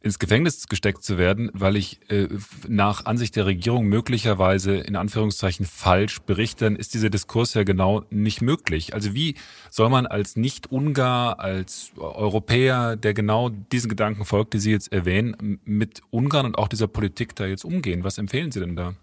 [0.00, 2.26] ins Gefängnis gesteckt zu werden, weil ich äh,
[2.66, 8.02] nach Ansicht der Regierung möglicherweise in Anführungszeichen falsch berichte, dann ist dieser Diskurs ja genau
[8.10, 8.94] nicht möglich.
[8.94, 9.36] Also wie
[9.70, 15.60] soll man als Nicht-Ungar, als Europäer, der genau diesen Gedanken folgt, die Sie jetzt erwähnen,
[15.64, 18.02] mit Ungarn und auch dieser Politik da jetzt umgehen?
[18.02, 18.94] Was empfehlen Sie denn da?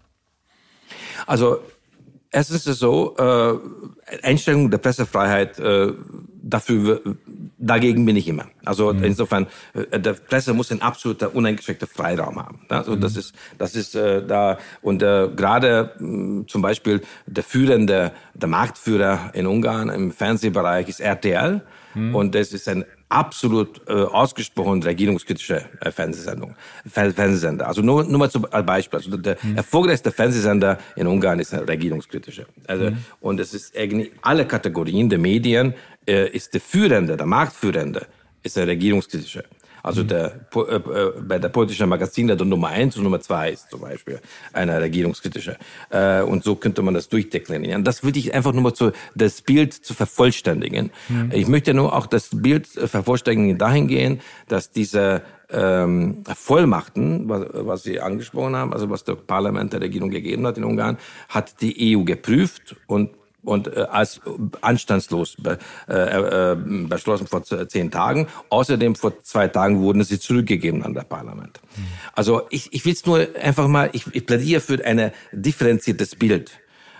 [1.26, 1.60] Also
[2.34, 5.92] Erstens ist es so, äh, Einstellung der Pressefreiheit, äh,
[6.42, 7.00] dafür,
[7.58, 8.46] dagegen bin ich immer.
[8.64, 9.04] Also mhm.
[9.04, 12.60] insofern, äh, der Presse muss ein absoluter uneingeschränkter Freiraum haben.
[12.68, 13.00] Also mhm.
[13.00, 18.48] das ist, das ist äh, da und äh, gerade äh, zum Beispiel der führende, der
[18.48, 21.62] Marktführer in Ungarn im Fernsehbereich ist RTL
[21.94, 22.16] mhm.
[22.16, 27.66] und das ist ein absolut äh, ausgesprochen regierungskritische äh, Fernsehsendung, Fernsehsender.
[27.66, 28.98] Also nur, nur mal zum Beispiel.
[28.98, 29.56] Also der mhm.
[29.56, 32.46] erfolgreichste Fernsehsender in Ungarn ist ein regierungskritischer.
[32.66, 32.98] Also, mhm.
[33.20, 35.74] Und es ist irgendwie alle Kategorien der Medien
[36.06, 38.06] äh, ist der Führende, der Marktführende,
[38.42, 39.44] ist der regierungskritische.
[39.84, 40.08] Also mhm.
[40.08, 43.82] der, äh, äh, bei der politischen Magazin der Nummer eins und Nummer zwei ist zum
[43.82, 44.18] Beispiel
[44.54, 45.58] eine regierungskritische.
[45.90, 47.84] Äh, und so könnte man das durchdeklinieren.
[47.84, 50.90] Das würde ich einfach nur mal zu, das Bild zu vervollständigen.
[51.10, 51.30] Mhm.
[51.34, 55.20] Ich möchte nur auch das Bild vervollständigen dahingehend, dass diese
[55.50, 60.56] ähm, Vollmachten, was, was Sie angesprochen haben, also was der Parlament der Regierung gegeben hat
[60.56, 60.96] in Ungarn,
[61.28, 63.10] hat die EU geprüft und
[63.44, 64.20] und äh, als
[64.60, 66.56] anstandslos be, äh, äh,
[66.88, 68.26] beschlossen vor zehn Tagen.
[68.50, 71.60] Außerdem vor zwei Tagen wurden sie zurückgegeben an das Parlament.
[71.76, 71.82] Mhm.
[72.14, 76.52] Also ich, ich will es nur einfach mal, ich, ich plädiere für ein differenziertes Bild.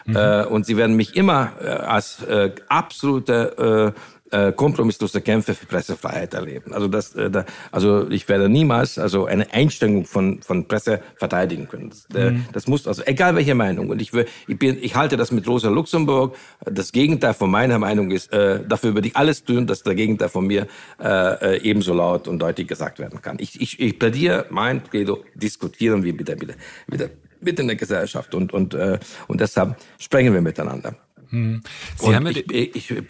[0.06, 0.16] Mhm.
[0.16, 4.00] Äh, und sie werden mich immer äh, als äh, absolute äh,
[4.34, 6.74] äh, kompromisslose Kämpfe für Pressefreiheit erleben.
[6.74, 11.68] Also das, äh, da, also ich werde niemals also eine Einstellung von von Presse verteidigen
[11.68, 11.90] können.
[11.90, 12.44] Das, äh, mhm.
[12.52, 13.90] das muss also egal welche Meinung.
[13.90, 16.36] Und ich will, ich bin, ich halte das mit Rosa Luxemburg.
[16.64, 20.28] Das Gegenteil von meiner Meinung ist, äh, dafür würde ich alles tun, dass der Gegenteil
[20.28, 20.66] von mir
[21.00, 23.36] äh, äh ebenso laut und deutlich gesagt werden kann.
[23.38, 26.54] Ich, ich, ich plädiere, mein Credo, diskutieren wir wieder, wieder,
[26.88, 27.08] wieder
[27.40, 30.96] mit in der Gesellschaft und und äh, und deshalb sprechen wir miteinander.
[31.30, 31.62] Hm.
[31.96, 33.04] Sie und haben ich, ich, ich,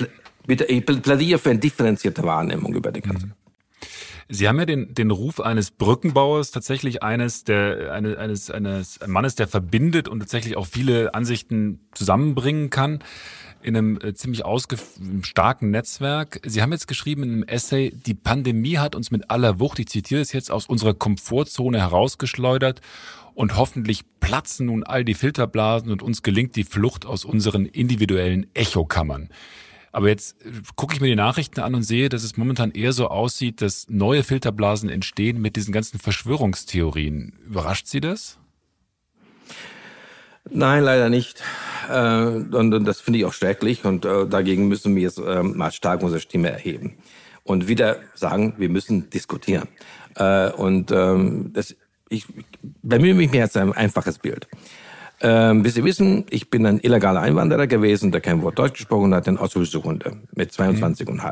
[0.47, 3.27] ich plädiere für eine differenzierte Wahrnehmung über die ganze.
[3.27, 3.33] Mhm.
[4.29, 9.35] Sie haben ja den, den Ruf eines Brückenbauers, tatsächlich eines, der, eine, eines, eines Mannes,
[9.35, 13.01] der verbindet und tatsächlich auch viele Ansichten zusammenbringen kann
[13.65, 14.43] in einem äh, ziemlich
[15.23, 16.41] starken Netzwerk.
[16.45, 19.89] Sie haben jetzt geschrieben in einem Essay, die Pandemie hat uns mit aller Wucht, ich
[19.89, 22.81] zitiere es jetzt, aus unserer Komfortzone herausgeschleudert
[23.35, 28.47] und hoffentlich platzen nun all die Filterblasen und uns gelingt die Flucht aus unseren individuellen
[28.55, 29.31] Echokammern.
[29.95, 32.93] Aber jetzt äh, gucke ich mir die Nachrichten an und sehe, dass es momentan eher
[32.93, 37.39] so aussieht, dass neue Filterblasen entstehen mit diesen ganzen Verschwörungstheorien.
[37.47, 38.39] Überrascht Sie das?
[40.51, 41.45] Nein, leider nicht.
[41.89, 46.03] Äh, und, das finde ich auch schrecklich und äh, dagegen müssen wir jetzt mal stark
[46.03, 46.97] unsere Stimme erheben
[47.45, 49.69] und wieder sagen, wir müssen diskutieren.
[50.57, 51.75] Und ähm, das,
[52.09, 52.25] ich
[52.83, 54.47] bemühe mich mehr als ein einfaches Bild.
[55.27, 59.15] Ähm, wie Sie wissen, ich bin ein illegaler Einwanderer gewesen, der kein Wort Deutsch gesprochen
[59.15, 61.13] hat, ein Asylsuchender mit 22,5.
[61.13, 61.31] Mhm.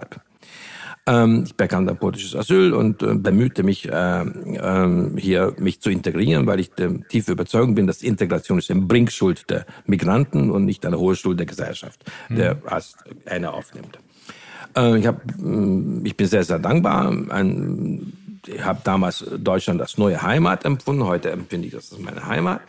[1.04, 5.90] Ähm, ich bekam dann politisches Asyl und äh, bemühte mich, äh, äh, hier mich zu
[5.90, 10.64] integrieren, weil ich der tiefe Überzeugung bin, dass Integration ist ein Bringschuld der Migranten und
[10.64, 12.36] nicht eine hohe Schuld der Gesellschaft, mhm.
[12.36, 13.98] der als einer aufnimmt.
[14.74, 17.10] Äh, ich, hab, äh, ich bin sehr, sehr dankbar.
[17.28, 18.12] Ein,
[18.46, 21.04] ich habe damals Deutschland als neue Heimat empfunden.
[21.04, 22.62] Heute empfinde ich das als meine Heimat,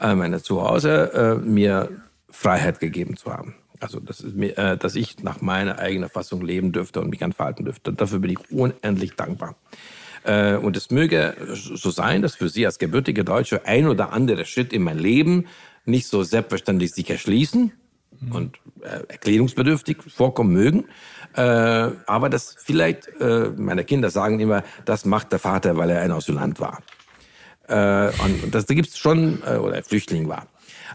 [0.00, 1.90] äh, meine Zuhause, mir
[2.30, 3.54] Freiheit gegeben zu haben.
[3.80, 7.22] Also, das ist mir, äh, dass ich nach meiner eigenen Fassung leben dürfte und mich
[7.22, 7.92] entfalten dürfte.
[7.92, 9.56] Dafür bin ich unendlich dankbar.
[10.24, 14.44] Äh, und es möge so sein, dass für Sie als gebürtige Deutsche ein oder andere
[14.44, 15.46] Schritt in mein Leben
[15.84, 17.72] nicht so selbstverständlich sich erschließen
[18.20, 18.32] mhm.
[18.32, 20.84] und äh, erklärungsbedürftig vorkommen mögen.
[21.34, 21.42] Äh,
[22.06, 26.12] aber das vielleicht, äh, meine Kinder sagen immer, das macht der Vater, weil er ein
[26.12, 26.82] Asylant war.
[27.68, 30.46] Äh, und das, da gibt es schon, äh, oder Flüchtling war.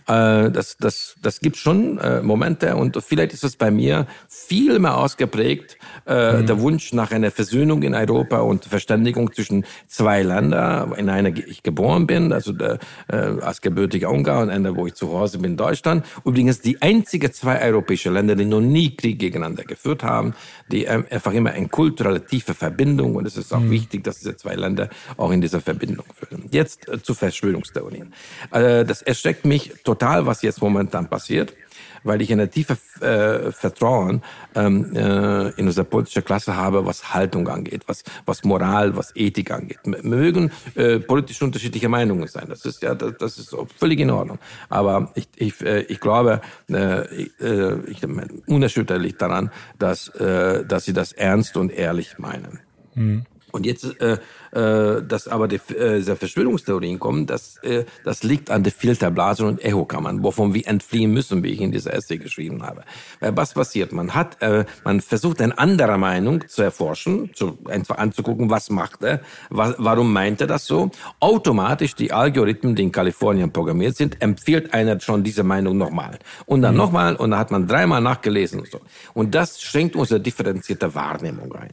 [0.08, 4.80] Äh, das, das, das gibt schon äh, Momente und vielleicht ist es bei mir viel
[4.80, 6.48] mehr ausgeprägt, äh, mhm.
[6.48, 11.64] der Wunsch nach einer Versöhnung in Europa und Verständigung zwischen zwei Ländern, in einer ich
[11.64, 15.58] geboren bin, also der, äh, als gebürtiger Ungar und einer, wo ich zu Hause bin,
[15.58, 16.06] Deutschland.
[16.26, 20.34] Übrigens die einzige zwei europäische Länder, die noch nie Krieg gegeneinander geführt haben,
[20.72, 23.72] die ähm, einfach immer eine kulturelle tiefe Verbindung und es ist auch mhm.
[23.72, 26.46] wichtig, dass diese zwei Länder auch in dieser Verbindung führen.
[26.52, 28.14] Jetzt äh, zu Verschwörungstheorien.
[28.52, 31.54] Äh, das erschreckt mich total, was jetzt momentan passiert,
[32.04, 34.24] weil ich eine tiefe äh, Vertrauen
[34.56, 39.52] ähm, äh, in unsere politische Klasse habe, was Haltung angeht, was, was Moral, was Ethik
[39.52, 39.80] angeht.
[39.84, 42.46] Wir mögen äh, politisch unterschiedliche Meinungen sein.
[42.50, 44.40] Das ist ja, das, das ist völlig in Ordnung.
[44.70, 47.02] Aber ich, ich, äh, ich glaube, äh,
[47.40, 52.60] äh, ich bin unerschütterlich daran, dass, äh, dass sie das ernst und ehrlich meinen.
[52.96, 53.26] Mhm.
[53.52, 54.18] Und jetzt, äh,
[54.52, 59.46] äh, dass aber die, äh, diese Verschwörungstheorien kommen, das, äh, das liegt an den Filterblasen
[59.46, 62.84] und Echokammern, wovon wir entfliehen müssen, wie ich in dieser Essay geschrieben habe.
[63.20, 63.92] Weil was passiert?
[63.92, 69.04] Man hat, äh, man versucht eine andere Meinung zu erforschen, zu, einfach anzugucken, was macht
[69.04, 70.92] er, was, warum meint er das so.
[71.20, 76.20] Automatisch die Algorithmen, die in Kalifornien programmiert sind, empfiehlt einer schon diese Meinung nochmal.
[76.46, 76.78] Und dann mhm.
[76.78, 78.80] nochmal, und dann hat man dreimal nachgelesen und so.
[79.14, 81.72] Und das schränkt unsere differenzierte Wahrnehmung ein.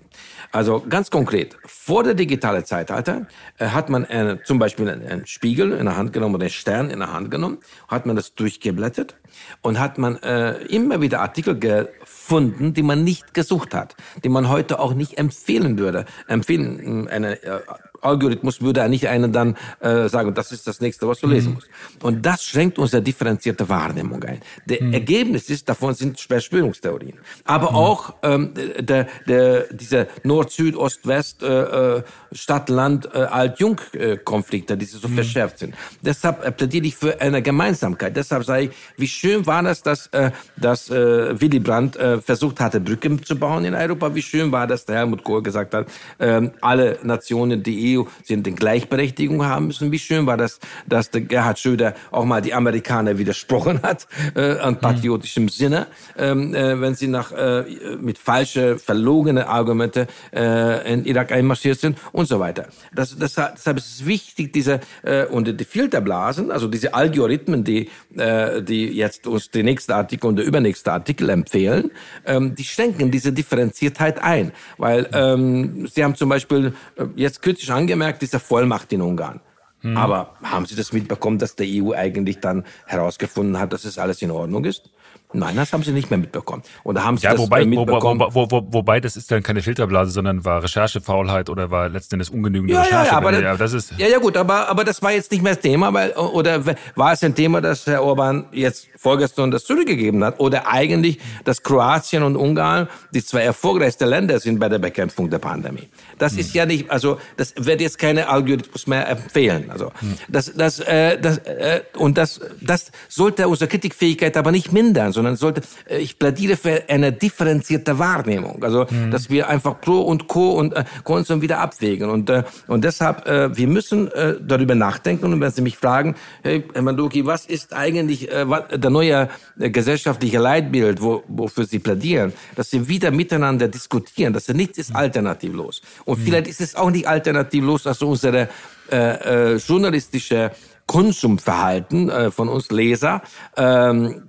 [0.50, 3.26] Also ganz konkret, vor der digitalen Zeitalter
[3.58, 6.50] äh, hat man äh, zum Beispiel einen, einen, Spiegel in der Hand genommen oder einen
[6.50, 9.16] Stern in der Hand genommen, hat man das durchgeblättert
[9.60, 14.48] und hat man äh, immer wieder Artikel gefunden, die man nicht gesucht hat, die man
[14.48, 16.06] heute auch nicht empfehlen würde.
[16.28, 17.60] Empfehlen, eine äh,
[18.00, 21.32] Algorithmus würde nicht einen dann äh, sagen, das ist das nächste, was du mhm.
[21.32, 21.68] lesen musst.
[22.02, 24.40] Und das schränkt unsere differenzierte Wahrnehmung ein.
[24.66, 24.92] Der mhm.
[24.94, 27.18] Ergebnis ist, davon sind Verschwörungstheorien.
[27.44, 27.76] Aber mhm.
[27.76, 35.14] auch ähm, der, der, dieser Nord-Süd, Ost-West, äh, äh Stadt-Land, äh, Alt-Jung-Konflikte, die so mhm.
[35.14, 35.74] verschärft sind.
[36.02, 38.16] Deshalb plädiere ich für eine Gemeinsamkeit.
[38.16, 42.60] Deshalb sage ich, wie schön war das, dass, äh, dass äh, Willy Brandt äh, versucht
[42.60, 44.14] hatte, Brücken zu bauen in Europa.
[44.14, 48.46] Wie schön war das, der Helmut Kohl gesagt hat, äh, alle Nationen, die EU sind
[48.46, 49.90] in Gleichberechtigung haben müssen.
[49.92, 54.58] Wie schön war das, dass der Gerhard Schröder auch mal die Amerikaner widersprochen hat, äh,
[54.58, 54.80] an mhm.
[54.80, 55.48] patriotischem.
[55.48, 57.64] Sinne, ähm, äh, wenn sie nach, äh,
[58.00, 62.68] mit falsche, verlogene Argumente äh, in Irak einmarschiert sind und so weiter.
[62.94, 67.90] Das, das, deshalb ist es wichtig, diese, äh, und die Filterblasen, also diese Algorithmen, die,
[68.16, 71.90] äh, die jetzt uns die nächste Artikel und der übernächste Artikel empfehlen,
[72.24, 74.52] ähm, die schränken diese Differenziertheit ein.
[74.76, 79.40] Weil ähm, sie haben zum Beispiel äh, jetzt kürzlich angemerkt, diese Vollmacht in Ungarn.
[79.80, 79.96] Hm.
[79.96, 84.20] Aber haben Sie das mitbekommen, dass der EU eigentlich dann herausgefunden hat, dass es alles
[84.22, 84.90] in Ordnung ist?
[85.34, 86.62] Nein, das haben sie nicht mehr mitbekommen.
[86.84, 88.18] Oder haben sie ja, das wobei, mitbekommen?
[88.18, 92.14] Wo, wo, wo, wobei, das ist dann keine Filterblase, sondern war Recherchefaulheit oder war letzten
[92.14, 93.10] Endes ungenügende ja, Recherche.
[93.10, 95.52] Ja, aber, ja, das ist ja, ja gut, aber, aber das war jetzt nicht mehr
[95.54, 96.64] das Thema, weil, oder
[96.94, 100.40] war es ein Thema, dass Herr Orban jetzt vorgestern das zurückgegeben hat?
[100.40, 105.40] Oder eigentlich, dass Kroatien und Ungarn die zwei erfolgreichsten Länder sind bei der Bekämpfung der
[105.40, 105.88] Pandemie?
[106.16, 106.38] Das hm.
[106.38, 109.70] ist ja nicht, also das wird jetzt keine Algorithmus mehr empfehlen.
[109.70, 110.14] Also hm.
[110.28, 115.34] das, das, äh, das äh, und das, das sollte unsere Kritikfähigkeit aber nicht mindern sondern
[115.34, 118.62] sollte, äh, ich plädiere für eine differenzierte Wahrnehmung.
[118.62, 119.10] Also, mhm.
[119.10, 120.52] dass wir einfach Pro und Co.
[120.52, 122.08] und äh, Konsum wieder abwägen.
[122.08, 125.32] Und, äh, und deshalb, äh, wir müssen äh, darüber nachdenken.
[125.32, 129.28] Und wenn Sie mich fragen, hey, Herr Manduki, was ist eigentlich äh, was, der neue
[129.58, 132.32] äh, gesellschaftliche Leitbild, wo, wofür Sie plädieren?
[132.54, 135.82] Dass Sie wieder miteinander diskutieren, dass nichts ist alternativlos.
[136.04, 136.22] Und mhm.
[136.22, 138.48] vielleicht ist es auch nicht alternativlos, dass unsere
[138.90, 140.52] äh, äh, journalistische
[140.86, 143.22] Konsumverhalten äh, von uns Leser
[143.56, 144.28] ähm,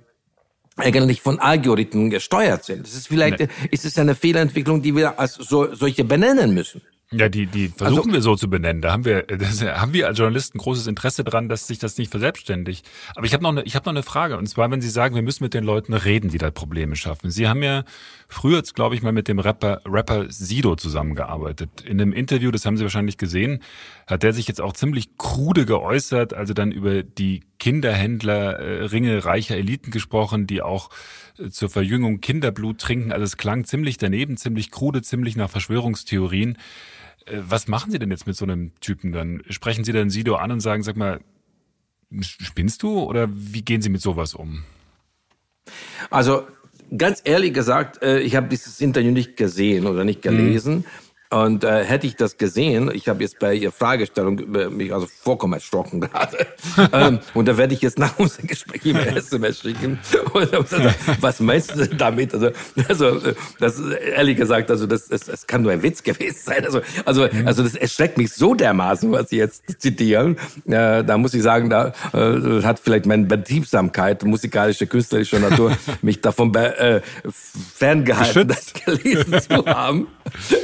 [0.80, 2.86] eigentlich von Algorithmen gesteuert sind.
[2.86, 3.48] Das ist vielleicht, nee.
[3.70, 6.82] ist es eine Fehlentwicklung, die wir als so, solche benennen müssen.
[7.12, 8.82] Ja, die, die versuchen also, wir so zu benennen.
[8.82, 12.08] Da haben wir, das, haben wir als Journalisten großes Interesse dran, dass sich das nicht
[12.08, 12.88] verselbstständigt.
[13.16, 14.38] Aber ich habe noch, eine, ich hab noch eine Frage.
[14.38, 17.32] Und zwar, wenn Sie sagen, wir müssen mit den Leuten reden, die da Probleme schaffen.
[17.32, 17.82] Sie haben ja
[18.28, 21.80] früher, glaube ich, mal mit dem Rapper, Rapper Sido zusammengearbeitet.
[21.80, 23.60] In einem Interview, das haben Sie wahrscheinlich gesehen,
[24.06, 29.56] hat der sich jetzt auch ziemlich krude geäußert, also dann über die Kinderhändler, äh, reicher
[29.56, 30.90] Eliten gesprochen, die auch
[31.38, 33.10] äh, zur Verjüngung Kinderblut trinken.
[33.10, 36.56] Also es klang ziemlich daneben, ziemlich krude, ziemlich nach Verschwörungstheorien.
[37.26, 39.42] Äh, was machen Sie denn jetzt mit so einem Typen dann?
[39.48, 41.20] Sprechen Sie dann Sido an und sagen, sag mal,
[42.20, 44.64] spinnst du oder wie gehen Sie mit sowas um?
[46.10, 46.46] Also
[46.96, 50.76] ganz ehrlich gesagt, äh, ich habe dieses Interview nicht gesehen oder nicht gelesen.
[50.76, 50.84] Mhm.
[51.32, 55.06] Und äh, hätte ich das gesehen, ich habe jetzt bei Ihrer Fragestellung über mich also
[55.06, 56.44] vollkommen erschrocken gerade.
[56.92, 60.00] ähm, und da werde ich jetzt nach unserem Gespräch immer SMS schicken.
[60.32, 60.50] Und,
[61.20, 62.34] was meinst du damit?
[62.34, 62.50] Also,
[62.88, 63.20] also
[63.60, 66.64] das ehrlich gesagt, also das, das, das kann nur ein Witz gewesen sein.
[66.64, 67.46] Also, also, mhm.
[67.46, 70.36] also das erschreckt mich so dermaßen, was Sie jetzt zitieren.
[70.66, 76.20] Äh, da muss ich sagen, da äh, hat vielleicht meine Betriebsamkeit, musikalische, künstlerische Natur, mich
[76.20, 77.00] davon äh,
[77.76, 80.08] ferngehalten, das gelesen zu haben.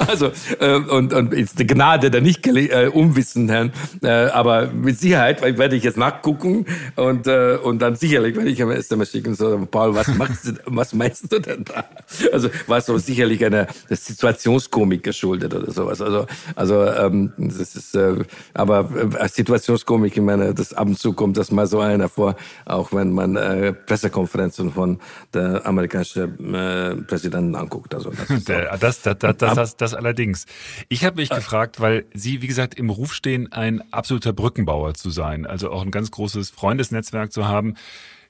[0.08, 3.72] Also äh, und, und ist die Gnade der nicht äh, Unwissenden.
[4.02, 8.62] Äh, aber mit Sicherheit werde ich jetzt nachgucken und, äh, und dann sicherlich werde ich
[8.62, 11.84] am SMS schicken, so, Paul, was machst du, was meinst du denn da?
[12.32, 16.00] Also war so sicherlich eine Situationskomik geschuldet oder sowas.
[16.00, 21.12] Also, also ähm, das ist, äh, aber äh, Situationskomik, ich meine, das ab und zu
[21.12, 25.00] kommt das mal so einer vor, auch wenn man äh, Pressekonferenzen von
[25.34, 27.94] der amerikanischen äh, Präsidenten anguckt.
[27.94, 28.44] Also das,
[28.80, 30.45] das, das, das, das, das, das allerdings.
[30.88, 31.36] Ich habe mich äh.
[31.36, 35.82] gefragt, weil Sie, wie gesagt, im Ruf stehen, ein absoluter Brückenbauer zu sein, also auch
[35.82, 37.74] ein ganz großes Freundesnetzwerk zu haben.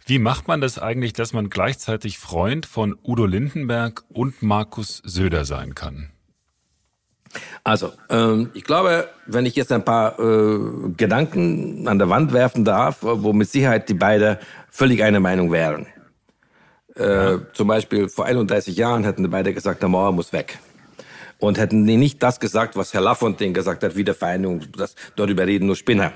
[0.06, 5.44] Wie macht man das eigentlich, dass man gleichzeitig Freund von Udo Lindenberg und Markus Söder
[5.44, 6.10] sein kann?
[7.64, 10.58] Also, ähm, ich glaube, wenn ich jetzt ein paar äh,
[10.96, 14.38] Gedanken an der Wand werfen darf, wo mit Sicherheit die beiden
[14.70, 15.86] völlig eine Meinung wären.
[16.94, 17.38] Äh.
[17.52, 20.58] Zum Beispiel vor 31 Jahren hätten die beide gesagt, der Mauer muss weg
[21.38, 25.76] und hätten nicht das gesagt, was Herr Lafontaine gesagt hat, Wiedervereinigung, das, darüber reden nur
[25.76, 26.12] Spinner.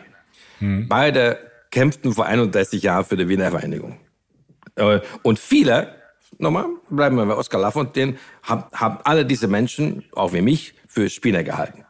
[0.59, 0.89] Hm.
[0.89, 1.39] Beide
[1.71, 3.99] kämpften vor 31 Jahren für die Wiedervereinigung.
[4.77, 5.95] Äh, und viele,
[6.39, 11.09] nochmal, bleiben wir bei Oskar Lafontaine, haben, haben alle diese Menschen, auch wie mich, für
[11.09, 11.85] Spinner gehalten.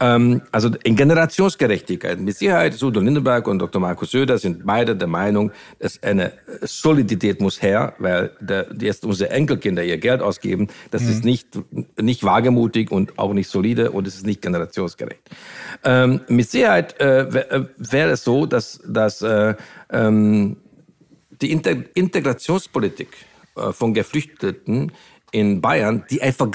[0.00, 2.18] Ähm, also in Generationsgerechtigkeit.
[2.20, 3.80] Mit Sicherheit, Udo Lindenberg und Dr.
[3.80, 6.32] Markus Söder sind beide der Meinung, dass eine
[6.62, 10.68] Solidität muss her, weil der, jetzt unsere Enkelkinder ihr Geld ausgeben.
[10.90, 11.10] Das mhm.
[11.10, 11.48] ist nicht,
[12.00, 15.22] nicht wagemutig und auch nicht solide und es ist nicht generationsgerecht.
[15.84, 19.54] Ähm, mit Sicherheit äh, äh wäre es so, dass, dass äh,
[19.90, 20.56] ähm,
[21.40, 23.08] die Inter Integrationspolitik
[23.56, 24.92] äh, von Geflüchteten
[25.30, 26.50] in Bayern, die einfach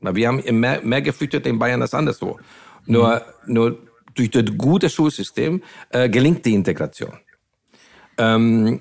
[0.00, 2.38] greift wir haben mehr, mehr Geflüchtete in Bayern als anderswo.
[2.86, 3.54] Nur, mhm.
[3.54, 3.78] nur
[4.14, 7.18] durch das gute Schulsystem äh, gelingt die Integration.
[8.18, 8.80] Ähm,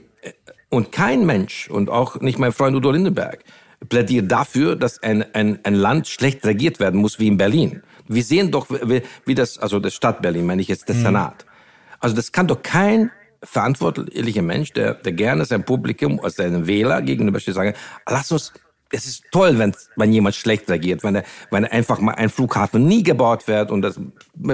[0.70, 3.44] und kein Mensch, und auch nicht mein Freund Udo Lindenberg,
[3.88, 7.82] plädiert dafür, dass ein, ein, ein Land schlecht regiert werden muss wie in Berlin.
[8.08, 11.04] Wir sehen doch, wie, wie das, also das Stadt Berlin, meine ich jetzt, das mhm.
[11.04, 11.46] Senat.
[12.00, 13.12] Also das kann doch kein
[13.42, 17.74] verantwortlicher Mensch, der, der gerne sein Publikum, als seinen Wähler gegenüber steht, sagen,
[18.08, 18.54] lass uns
[18.92, 22.88] es ist toll, wenn, wenn jemand schlecht reagiert, wenn, er, wenn einfach mal ein Flughafen
[22.88, 24.00] nie gebaut wird und das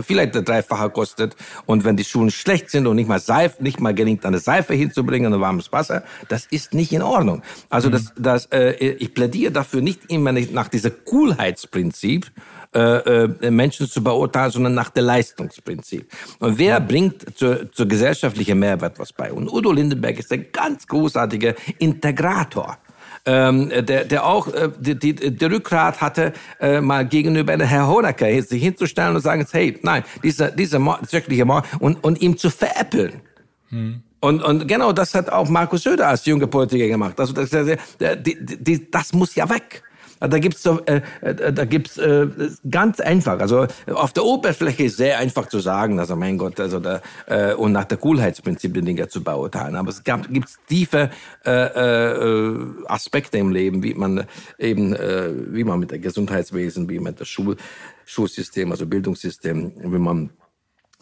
[0.02, 3.80] vielleicht der Dreifache kostet und wenn die Schulen schlecht sind und nicht mal Seife, nicht
[3.80, 7.44] mal gelingt, eine Seife hinzubringen und warmes Wasser, das ist nicht in Ordnung.
[7.70, 8.24] Also das, mhm.
[8.24, 12.32] das, äh, ich plädiere dafür nicht immer nach dieser Coolheitsprinzip,
[12.74, 16.12] äh, äh, Menschen zu beurteilen, sondern nach der Leistungsprinzip.
[16.40, 19.32] Und wer bringt zur, zur gesellschaftlichen Mehrwert was bei?
[19.32, 22.78] Und Udo Lindenberg ist ein ganz großartiger Integrator
[23.26, 28.42] ähm, der, der auch äh, die, die, die Rückgrat hatte, äh, mal gegenüber Herr Honecker
[28.42, 33.22] sich hinzustellen und sagen, hey, nein, dieser, dieser schreckliche Mord und, und ihm zu veräppeln.
[33.70, 34.02] Hm.
[34.20, 37.20] Und, und genau das hat auch Markus Söder als junger Politiker gemacht.
[37.20, 39.84] Also das, die, die, das muss ja weg.
[40.28, 42.28] Da gibt's so, äh, äh, da gibt's äh,
[42.70, 43.40] ganz einfach.
[43.40, 47.54] Also auf der Oberfläche ist sehr einfach zu sagen, also mein Gott, also da äh,
[47.54, 49.76] und nach der Coolheitsprinzip die Dinge zu beurteilen.
[49.76, 51.10] Aber es gab, gibt's tiefe
[51.46, 54.26] äh, äh, Aspekte im Leben, wie man
[54.58, 57.56] eben, äh, wie man mit der Gesundheitswesen, wie man mit der Schul
[58.08, 60.30] Schulsystem, also Bildungssystem, wie man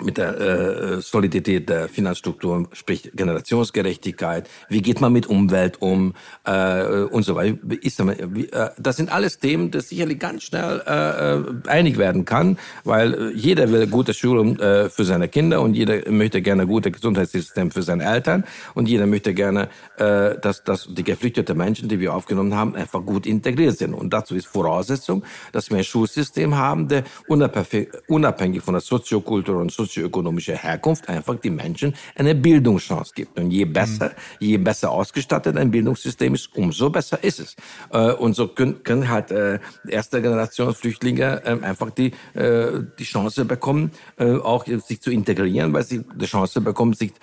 [0.04, 6.14] mit der äh, Solidität der Finanzstruktur, sprich Generationsgerechtigkeit, wie geht man mit Umwelt um
[6.45, 7.58] äh, und so weiter.
[7.82, 12.58] Ist, äh, das sind alles Themen, die sicherlich ganz schnell äh, äh, einig werden kann,
[12.84, 16.91] weil äh, jeder will gute Schulung äh, für seine Kinder und jeder möchte gerne gute
[16.91, 18.43] Gesundheitssystem für seine Eltern
[18.74, 23.04] und jeder möchte gerne, äh, dass, dass die geflüchteten Menschen, die wir aufgenommen haben, einfach
[23.06, 23.93] gut integriert sind.
[23.93, 29.72] Und dazu ist Voraussetzung, dass wir ein Schulsystem haben, der unabhängig von der Soziokultur und
[29.94, 33.39] sozioökonomischer Herkunft einfach die Menschen eine Bildungschance gibt.
[33.39, 34.46] Und je besser, mhm.
[34.48, 37.56] je besser ausgestattet ein Bildungssystem ist, umso besser ist es.
[37.91, 43.04] Äh, und so können, können halt äh, erste Generation Flüchtlinge äh, einfach die, äh, die
[43.04, 47.14] Chance bekommen, auch sich zu integrieren, weil sie die Chance bekommen, sich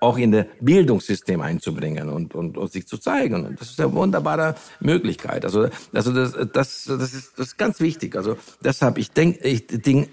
[0.00, 3.46] auch in das Bildungssystem einzubringen und, und, und sich zu zeigen.
[3.46, 5.44] Und das ist eine wunderbare Möglichkeit.
[5.44, 8.16] Also, also das, das, das, ist, das ist ganz wichtig.
[8.16, 10.08] Also deshalb, ich denke, ich denke,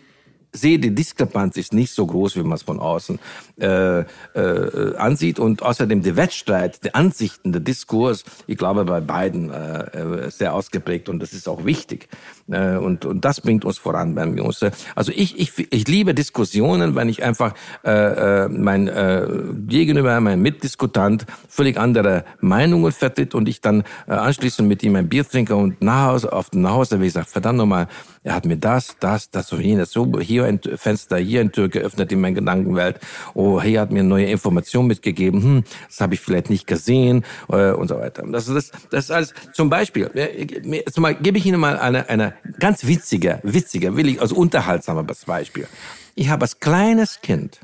[0.51, 3.19] sehe, die Diskrepanz ist nicht so groß, wie man es von außen
[3.59, 5.39] äh, äh, ansieht.
[5.39, 10.53] Und außerdem der Wettstreit, die Ansichten, der Diskurs, ich glaube, bei beiden äh, äh, sehr
[10.53, 12.09] ausgeprägt und das ist auch wichtig.
[12.49, 14.63] Äh, und, und das bringt uns voran beim Jungs.
[14.95, 19.27] Also ich, ich, ich liebe Diskussionen, wenn ich einfach äh, äh, mein äh,
[19.67, 25.09] Gegenüber, mein Mitdiskutant völlig andere Meinungen vertritt und ich dann äh, anschließend mit ihm ein
[25.09, 27.87] Bier trinke und nach Hause, auf dem Nachhauseweg sage, verdammt nochmal,
[28.23, 31.69] er hat mir das, das, das und jenes, so hier ein Fenster, hier ein Tür
[31.69, 32.99] geöffnet in meine Gedankenwelt.
[33.33, 35.41] Oh, hier hat mir neue Informationen mitgegeben.
[35.41, 38.23] Hm, das habe ich vielleicht nicht gesehen äh, und so weiter.
[38.27, 39.33] Das, das, das ist alles.
[39.53, 44.21] Zum Beispiel, äh, zum gebe ich Ihnen mal eine, eine ganz witzige, witzige, will ich,
[44.21, 45.67] also unterhaltsames Beispiel.
[46.15, 47.59] Ich habe als kleines Kind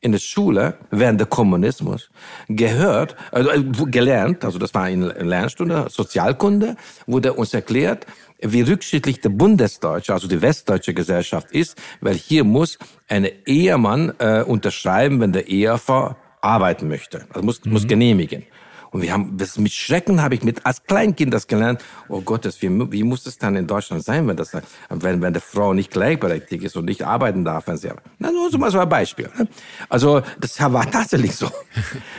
[0.00, 2.10] in der Schule während der Kommunismus
[2.48, 6.76] gehört, also äh, gelernt, also das war in Lernstunde, Sozialkunde,
[7.06, 8.06] wurde uns erklärt,
[8.40, 14.42] wie rückschrittlich der Bundesdeutsche, also die westdeutsche Gesellschaft ist, weil hier muss ein Ehemann äh,
[14.42, 17.26] unterschreiben, wenn der Ehefrau arbeiten möchte.
[17.30, 17.72] Also muss, mhm.
[17.72, 18.44] muss genehmigen.
[18.90, 21.84] Und wir haben, das mit Schrecken habe ich mit als Kleinkind das gelernt.
[22.08, 24.52] Oh Gottes, wie, wie muss es dann in Deutschland sein, wenn das,
[24.88, 28.50] wenn, wenn der Frau nicht gleichberechtigt ist und nicht arbeiten darf, wenn sie, na, nur
[28.50, 29.28] so mal so ein Beispiel.
[29.38, 29.48] Ne?
[29.88, 31.48] Also, das war tatsächlich so.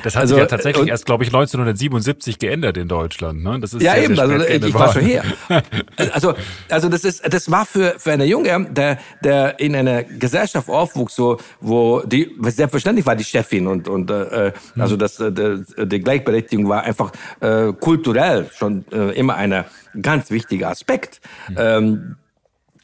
[0.04, 3.60] Das hat also, sich ja tatsächlich und, erst, glaube ich, 1977 geändert in Deutschland, ne?
[3.60, 5.24] Das ist ja, eben, also, ich war schon her.
[6.14, 6.34] Also,
[6.70, 11.16] also, das ist, das war für, für eine Junge, der, der in einer Gesellschaft aufwuchs,
[11.16, 16.00] so, wo die, selbstverständlich war die Chefin und, und, äh, also das, äh, die, die
[16.00, 19.66] Gleichberechtigung Beschäftigung war einfach äh, kulturell schon äh, immer ein
[20.02, 21.22] ganz wichtiger Aspekt.
[21.50, 21.56] Mhm.
[21.58, 22.16] Ähm,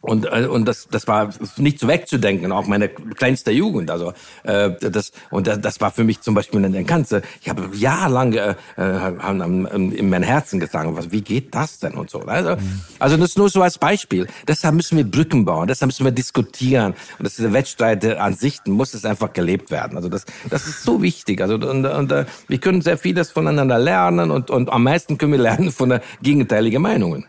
[0.05, 3.89] und, äh, und das, das war nicht so wegzudenken, auch meine kleinste Jugend.
[3.89, 7.21] Also äh, das und das war für mich zum Beispiel eine ganze.
[7.41, 12.09] Ich habe jahrelang äh, äh, in mein Herzen gesagt, was, wie geht das denn und
[12.09, 12.19] so.
[12.21, 12.81] Also, mhm.
[12.99, 14.27] also das ist nur so als Beispiel.
[14.47, 16.93] Deshalb müssen wir Brücken bauen, deshalb müssen wir diskutieren.
[17.17, 19.97] Und das ist der Wettstreit an Sichten muss es einfach gelebt werden.
[19.97, 21.41] Also das, das ist so wichtig.
[21.41, 25.31] Also und, und uh, wir können sehr vieles voneinander lernen und, und am meisten können
[25.31, 27.25] wir lernen von der gegenteiligen Meinungen.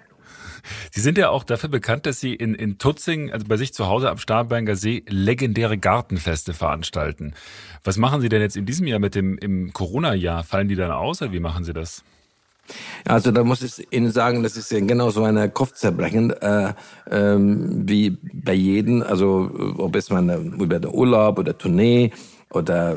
[0.91, 3.87] Sie sind ja auch dafür bekannt, dass Sie in, in Tutzing, also bei sich zu
[3.87, 7.35] Hause am Starnberger See, legendäre Gartenfeste veranstalten.
[7.85, 10.45] Was machen Sie denn jetzt in diesem Jahr mit dem im Corona-Jahr?
[10.45, 12.03] Fallen die dann aus oder wie machen Sie das?
[13.05, 16.75] Also da muss ich Ihnen sagen, das ist ja genau so eine Kopfzerbrechen äh,
[17.11, 19.03] ähm, wie bei jedem.
[19.03, 22.13] Also ob es man über den Urlaub oder Tournee
[22.57, 22.97] oder äh,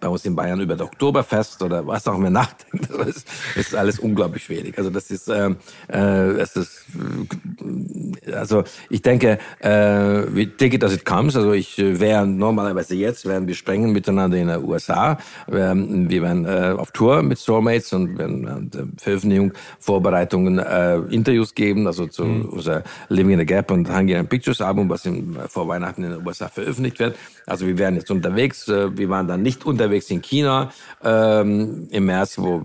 [0.00, 2.88] bei uns in Bayern über das Oktoberfest oder was auch immer nachdenkt.
[2.90, 3.24] Das
[3.56, 4.76] ist, alles unglaublich schwierig.
[4.78, 5.56] Also das ist, ähm,
[5.88, 5.98] äh,
[6.40, 6.86] es ist,
[8.26, 11.36] äh, also ich denke, äh, we take it as it comes.
[11.36, 15.18] Also ich äh, wäre normalerweise jetzt, werden wir sprengen miteinander in den USA.
[15.46, 21.86] Wir, wir werden äh, auf Tour mit Soulmates und werden Veröffentlichung, Vorbereitungen, äh, Interviews geben,
[21.86, 22.46] also zu mhm.
[22.46, 26.26] unser Living in the Gap und Hungarian Pictures Album, was im, vor Weihnachten in den
[26.26, 27.16] USA veröffentlicht wird.
[27.46, 30.70] Also wir werden jetzt unterwegs, äh, wir waren dann nicht unterwegs in China
[31.04, 32.64] ähm, im März, wo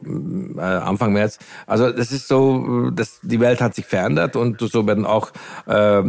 [0.57, 1.37] äh, Anfang März.
[1.67, 5.31] Also das ist so, das, die Welt hat sich verändert und so werden auch
[5.67, 6.01] äh,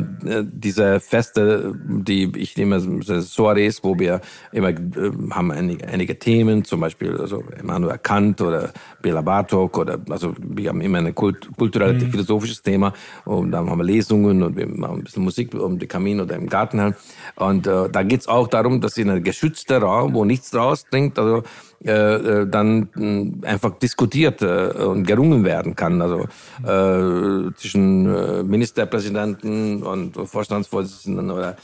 [0.43, 6.81] diese Feste, die ich nehme, Soirees, wo wir immer äh, haben einige, einige Themen, zum
[6.81, 8.71] Beispiel also Emmanuel Kant oder
[9.03, 12.11] Bela Bartok oder also wir haben immer ein kult, kulturelles, mhm.
[12.11, 12.95] philosophisches Thema
[13.27, 16.37] und dann haben wir Lesungen und wir machen ein bisschen Musik um die Kamin oder
[16.37, 16.95] im Garten
[17.37, 21.19] und äh, da geht's auch darum, dass in einer geschützten Raum, wo nichts draus dringt,
[21.19, 21.43] also
[21.85, 26.01] äh, äh dann äh, einfach diskutiert äh, und gerungen werden kann.
[26.01, 26.27] Also
[26.63, 31.57] äh, zwischen äh, Ministerpräsidenten und Vorstandsvorsitzenden oder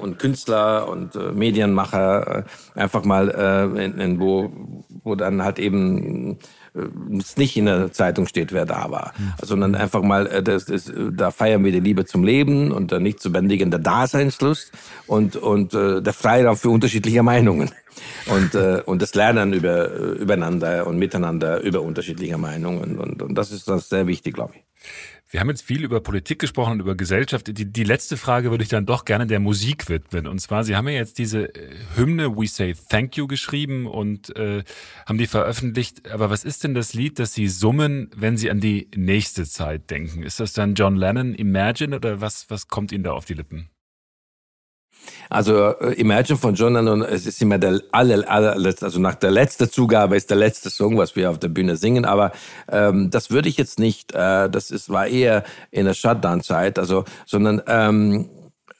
[0.00, 4.52] und Künstler und Medienmacher einfach mal in, in wo
[5.02, 6.38] wo dann halt eben
[7.18, 9.12] es nicht in der Zeitung steht, wer da war,
[9.42, 13.00] sondern einfach mal, äh, das, das, da feiern wir die Liebe zum Leben und der
[13.00, 14.72] nicht zu bändigende Daseinslust
[15.06, 17.70] und, und äh, der Freiraum für unterschiedliche Meinungen.
[18.26, 22.98] Und, äh, und das Lernen über, übereinander und miteinander über unterschiedliche Meinungen.
[22.98, 24.62] Und, und das ist das sehr wichtig, glaube ich.
[25.32, 27.46] Wir haben jetzt viel über Politik gesprochen und über Gesellschaft.
[27.46, 30.26] Die, die letzte Frage würde ich dann doch gerne der Musik widmen.
[30.26, 34.36] Und zwar, Sie haben ja jetzt diese äh, Hymne We Say Thank You geschrieben und
[34.36, 34.62] äh,
[35.06, 36.10] haben die veröffentlicht.
[36.10, 39.88] Aber was ist denn das Lied, das Sie summen, wenn Sie an die nächste Zeit
[39.88, 40.22] denken?
[40.22, 43.70] Ist das dann John Lennon Imagine oder was, was kommt Ihnen da auf die Lippen?
[45.30, 49.30] Also äh, Imagine von John Lennon, es ist immer der aller, allerletzte, also nach der
[49.30, 52.32] letzten Zugabe ist der letzte Song, was wir auf der Bühne singen, aber
[52.70, 57.04] ähm, das würde ich jetzt nicht, äh, das ist, war eher in der Shutdown-Zeit, also,
[57.26, 58.28] sondern ähm,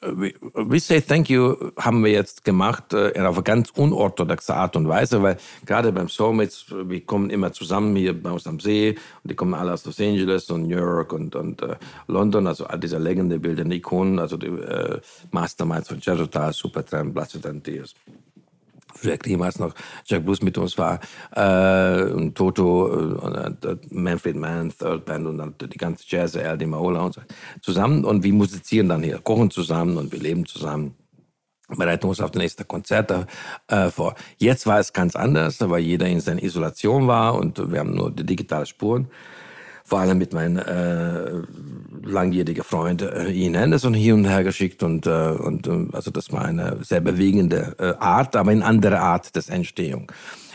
[0.02, 4.88] We Say Thank You haben wir jetzt gemacht äh, auf eine ganz unorthodoxe Art und
[4.88, 9.30] Weise, weil gerade beim Soulmates, wir kommen immer zusammen hier bei uns am See und
[9.30, 11.76] die kommen alle aus Los Angeles und New York und, und äh,
[12.08, 15.00] London, also all diese Legende, Bilder, Ikonen, also die äh,
[15.30, 17.94] Masterminds von Jazzotal, Supertramp, Blessed and Tears.
[19.02, 19.74] Jack damals noch
[20.04, 21.00] Jack Blues mit uns war
[21.32, 26.66] äh, und Toto und äh, Manfred Mann, Third Band und dann die ganze Jazz, LD
[26.66, 27.20] Maola und so
[27.60, 28.04] zusammen.
[28.04, 30.94] Und wir musizieren dann hier, kochen zusammen und wir leben zusammen.
[31.68, 33.26] Bereiten uns auf die nächsten Konzerte
[33.68, 34.14] äh, vor.
[34.36, 38.10] Jetzt war es ganz anders, weil jeder in seiner Isolation war und wir haben nur
[38.10, 39.08] die digitalen Spuren
[39.84, 41.42] vor allem mit meinem äh,
[42.04, 46.32] langjährigen Freund äh, Ian Anderson hier und her geschickt und, äh, und äh, also das
[46.32, 50.10] war eine sehr bewegende äh, Art, aber eine andere Art des Entstehung.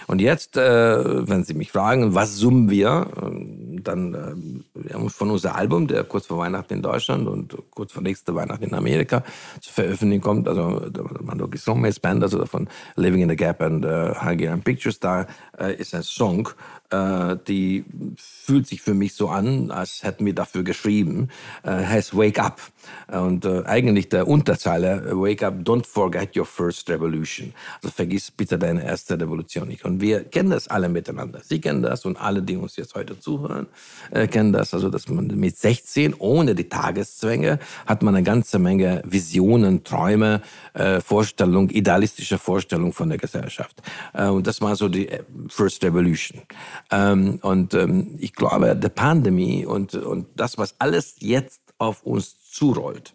[0.08, 5.56] Und jetzt, äh, wenn Sie mich fragen, was summen wir, äh, dann äh, von unserem
[5.58, 9.24] Album, der kurz vor Weihnachten in Deutschland und kurz vor nächster Weihnachten in Amerika
[9.60, 13.86] zu veröffentlichen kommt, also der Mandoki Songmates Band, also von Living in the Gap and
[13.86, 15.28] uh, Hungarian Pictures, da
[15.60, 16.48] äh, ist ein Song,
[16.90, 17.86] äh, die
[18.18, 21.30] fühlt sich für mich so an, als hätten wir dafür geschrieben,
[21.64, 22.62] äh, heißt Wake Up.
[23.08, 27.54] Und äh, eigentlich der Unterzeile, Wake Up, don't forget your first revolution.
[27.82, 29.84] Also vergiss bitte deine erste Revolution nicht.
[29.84, 31.42] Und wir kennen das alle miteinander.
[31.44, 33.68] Sie kennen das und alle, die uns jetzt heute zuhören,
[34.12, 34.74] äh, kennen das.
[34.74, 40.42] Also, dass man mit 16, ohne die Tageszwänge, hat man eine ganze Menge Visionen, Träume,
[40.74, 43.82] äh, Vorstellungen, idealistische Vorstellungen von der Gesellschaft.
[44.14, 45.10] Äh, und das war so die
[45.50, 46.42] First Revolution.
[46.92, 52.36] Ähm, und ähm, ich glaube, die Pandemie und, und das, was alles jetzt auf uns
[52.58, 53.14] zurollt,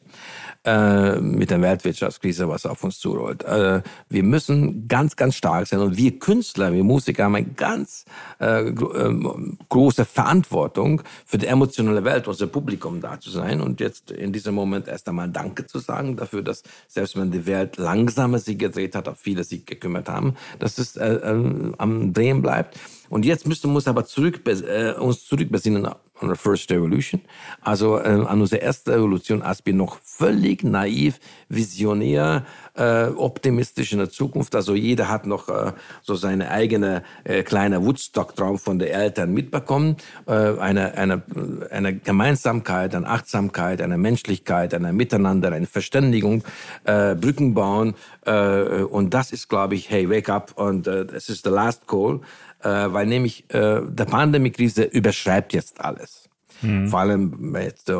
[0.64, 3.42] äh, mit der Weltwirtschaftskrise, was auf uns zurollt.
[3.42, 5.80] Äh, wir müssen ganz, ganz stark sein.
[5.80, 8.04] Und wir Künstler, wir Musiker haben eine ganz
[8.38, 13.60] äh, ähm, große Verantwortung für die emotionale Welt, unser Publikum da zu sein.
[13.60, 17.46] Und jetzt in diesem Moment erst einmal Danke zu sagen dafür, dass selbst wenn die
[17.46, 22.78] Welt langsamer sich gedreht hat, auf viele sich gekümmert haben, dass es am Drehen bleibt.
[23.12, 27.20] Und jetzt müssen wir uns aber zurück, äh, uns zurückbesinnen an der First Revolution,
[27.60, 33.98] also äh, an unsere erste Revolution, als wir noch völlig naiv, visionär, äh, optimistisch in
[33.98, 34.54] der Zukunft.
[34.54, 39.96] Also jeder hat noch äh, so seine eigene äh, kleine Woodstock-Traum von den Eltern mitbekommen.
[40.26, 41.22] Äh, eine, eine,
[41.70, 46.44] eine Gemeinsamkeit, eine Achtsamkeit, eine Menschlichkeit, eine Miteinander, eine Verständigung,
[46.84, 47.94] äh, Brücken bauen.
[48.24, 52.20] Äh, und das ist, glaube ich, hey, wake up und es ist the last call
[52.68, 56.22] weil nämlich äh, der Pandemiekrise überschreibt jetzt alles.
[56.62, 56.88] Mhm.
[56.88, 57.92] Vor allem jetzt äh,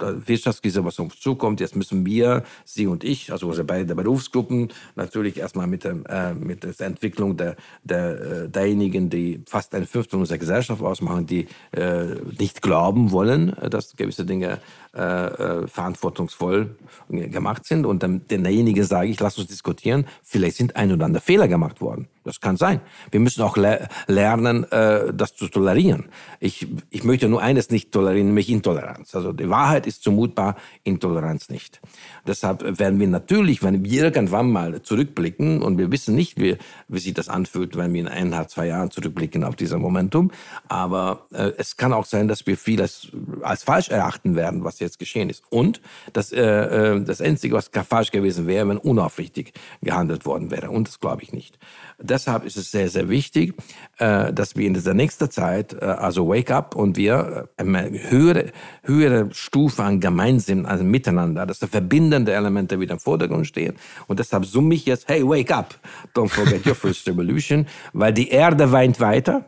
[0.00, 1.60] der Wirtschaftskrise, was uns zukommt.
[1.60, 6.34] Jetzt müssen wir, Sie und ich, also unsere beiden Berufsgruppen, natürlich erstmal mit, dem, äh,
[6.34, 11.46] mit der Entwicklung der, der, äh, derjenigen, die fast ein Fünftel unserer Gesellschaft ausmachen, die
[11.72, 14.58] äh, nicht glauben wollen, dass gewisse Dinge
[14.94, 16.76] äh, äh, verantwortungsvoll
[17.08, 17.84] gemacht sind.
[17.84, 21.80] Und dann derjenige sage ich, lass uns diskutieren, vielleicht sind ein oder andere Fehler gemacht
[21.80, 22.06] worden.
[22.22, 22.80] Das kann sein.
[23.10, 26.06] Wir müssen auch le lernen, äh, das zu tolerieren.
[26.40, 29.14] Ich, ich möchte nur eines nicht tolerieren, nämlich Intoleranz.
[29.14, 31.80] Also die Wahrheit ist zumutbar, Intoleranz nicht.
[32.26, 36.56] Deshalb werden wir natürlich, wenn wir irgendwann mal zurückblicken, und wir wissen nicht, wie,
[36.88, 40.30] wie sich das anfühlt, wenn wir in eineinhalb, zwei Jahren zurückblicken auf dieses Momentum,
[40.68, 43.08] aber äh, es kann auch sein, dass wir vieles
[43.44, 45.44] als falsch erachten werden, was jetzt geschehen ist.
[45.50, 45.80] Und
[46.12, 50.70] das, äh, äh das Einzige, was falsch gewesen wäre, wenn unaufrichtig gehandelt worden wäre.
[50.70, 51.58] Und das glaube ich nicht.
[52.00, 53.54] Deshalb ist es sehr, sehr wichtig,
[53.98, 57.90] äh, dass wir in dieser nächsten Zeit, äh, also Wake Up und wir äh, eine
[58.10, 63.74] höhere, höhere Stufe an Gemeinsinn, also Miteinander, dass die verbindenden Elemente wieder im Vordergrund stehen.
[64.06, 65.78] Und deshalb summe ich jetzt, hey, wake up,
[66.14, 69.44] don't forget your first revolution, weil die Erde weint weiter.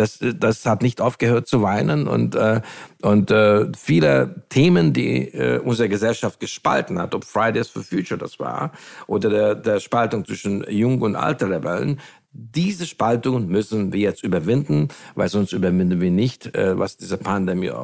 [0.00, 2.62] Das, das hat nicht aufgehört zu weinen und, äh,
[3.02, 8.40] und äh, viele Themen, die äh, unsere Gesellschaft gespalten hat, ob Fridays for Future das
[8.40, 8.72] war
[9.06, 12.00] oder der, der Spaltung zwischen Jung und alter Rebellen,
[12.32, 17.66] Diese Spaltung müssen wir jetzt überwinden, weil sonst überwinden wir nicht, äh, was diese Pandemie
[17.66, 17.74] äh,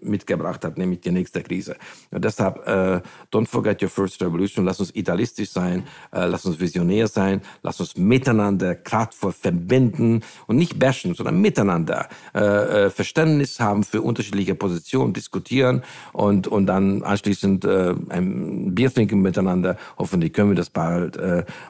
[0.00, 1.74] mitgebracht hat, nämlich die nächste Krise.
[2.12, 3.00] Und deshalb, äh,
[3.32, 4.64] don't forget your first revolution.
[4.64, 10.78] Lass uns idealistisch sein, lass uns visionär sein, lass uns miteinander kraftvoll verbinden und nicht
[10.78, 18.92] bashen, sondern miteinander Verständnis haben für unterschiedliche Positionen, diskutieren und, und dann anschließend ein Bier
[18.92, 19.76] trinken miteinander.
[19.98, 21.18] Hoffentlich können wir das bald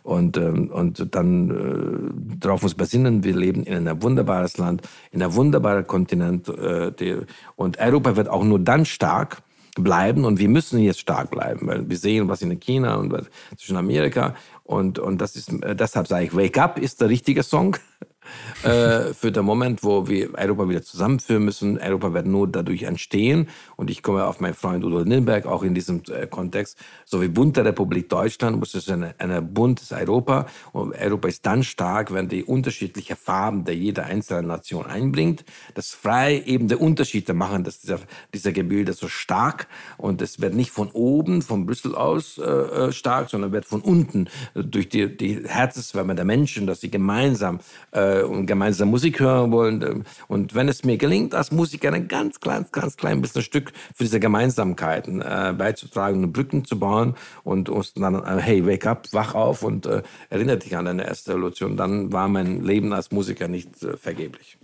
[0.02, 1.93] und, ähm, und dann
[2.38, 6.48] darauf uns besinnen, wir leben in einem wunderbares Land, in einem wunderbaren Kontinent.
[6.48, 7.22] Äh,
[7.56, 9.42] und Europa wird auch nur dann stark
[9.76, 13.24] bleiben und wir müssen jetzt stark bleiben, weil wir sehen, was in China und was
[13.56, 17.42] zwischen Amerika und, und das ist, äh, deshalb sage ich, Wake Up ist der richtige
[17.42, 17.76] Song
[18.62, 21.78] äh, für den Moment, wo wir Europa wieder zusammenführen müssen.
[21.78, 23.48] Europa wird nur dadurch entstehen.
[23.76, 26.78] Und ich komme auf meinen Freund Udo Lindenberg auch in diesem äh, Kontext.
[27.04, 30.46] So wie Bund der Republik Deutschland muss es eine, eine buntes Europa.
[30.72, 35.44] Und Europa ist dann stark, wenn die unterschiedlichen Farben der jeder einzelnen Nation einbringt.
[35.74, 37.98] Das frei eben die Unterschiede machen, dass dieser,
[38.32, 39.66] dieser Gebilde so stark
[39.96, 43.80] und es wird nicht von oben, von Brüssel aus äh, äh stark, sondern wird von
[43.80, 47.60] unten durch die, die Herzenswärme der Menschen, dass sie gemeinsam
[47.92, 50.04] äh, äh, und gemeinsam Musik hören wollen.
[50.28, 53.63] Und wenn es mir gelingt, als Musiker ein ganz klein, ganz klein bisschen Stück
[53.94, 59.08] für diese Gemeinsamkeiten äh, beizutragen Brücken zu bauen und uns dann, äh, hey, wake up,
[59.12, 63.10] wach auf und äh, erinnere dich an deine erste Revolution, dann war mein Leben als
[63.10, 64.58] Musiker nicht äh, vergeblich.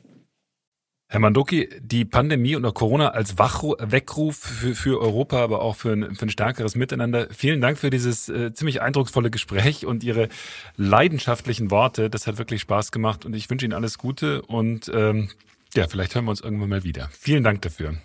[1.13, 5.93] Herr Mandoki, die Pandemie und Corona als Wachru Weckruf für, für Europa, aber auch für
[5.93, 7.27] ein, für ein stärkeres Miteinander.
[7.33, 10.29] Vielen Dank für dieses äh, ziemlich eindrucksvolle Gespräch und Ihre
[10.77, 12.11] leidenschaftlichen Worte.
[12.11, 15.31] Das hat wirklich Spaß gemacht und ich wünsche Ihnen alles Gute und ähm,
[15.75, 17.11] ja, vielleicht hören wir uns irgendwann mal wieder.
[17.11, 17.97] Vielen Dank dafür.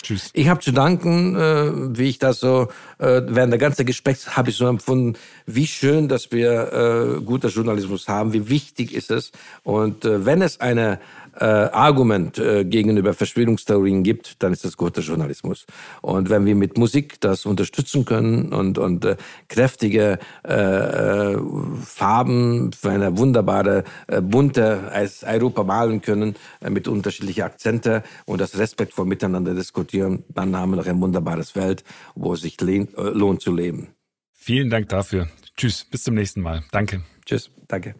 [0.00, 0.30] Tschüss.
[0.32, 2.68] Ich habe zu danken, äh, wie ich das so
[2.98, 5.16] äh, während der ganzen Gesprächs habe ich so empfunden,
[5.46, 9.32] wie schön, dass wir äh, guter Journalismus haben, wie wichtig ist es
[9.62, 10.98] und äh, wenn es eine
[11.38, 15.66] äh, Argument äh, gegenüber Verschwörungstheorien gibt, dann ist das guter Journalismus.
[16.00, 19.16] Und wenn wir mit Musik das unterstützen können und, und äh,
[19.48, 21.38] kräftige äh, äh
[21.84, 26.36] Farben für eine wunderbare, äh, bunte als Europa malen können,
[26.68, 31.84] mit unterschiedlichen Akzenten und das respektvoll miteinander diskutieren, dann haben wir noch ein wunderbares Welt,
[32.14, 33.88] wo es sich lohnt zu leben.
[34.32, 35.28] Vielen Dank dafür.
[35.56, 36.64] Tschüss, bis zum nächsten Mal.
[36.70, 37.02] Danke.
[37.24, 37.94] Tschüss, danke.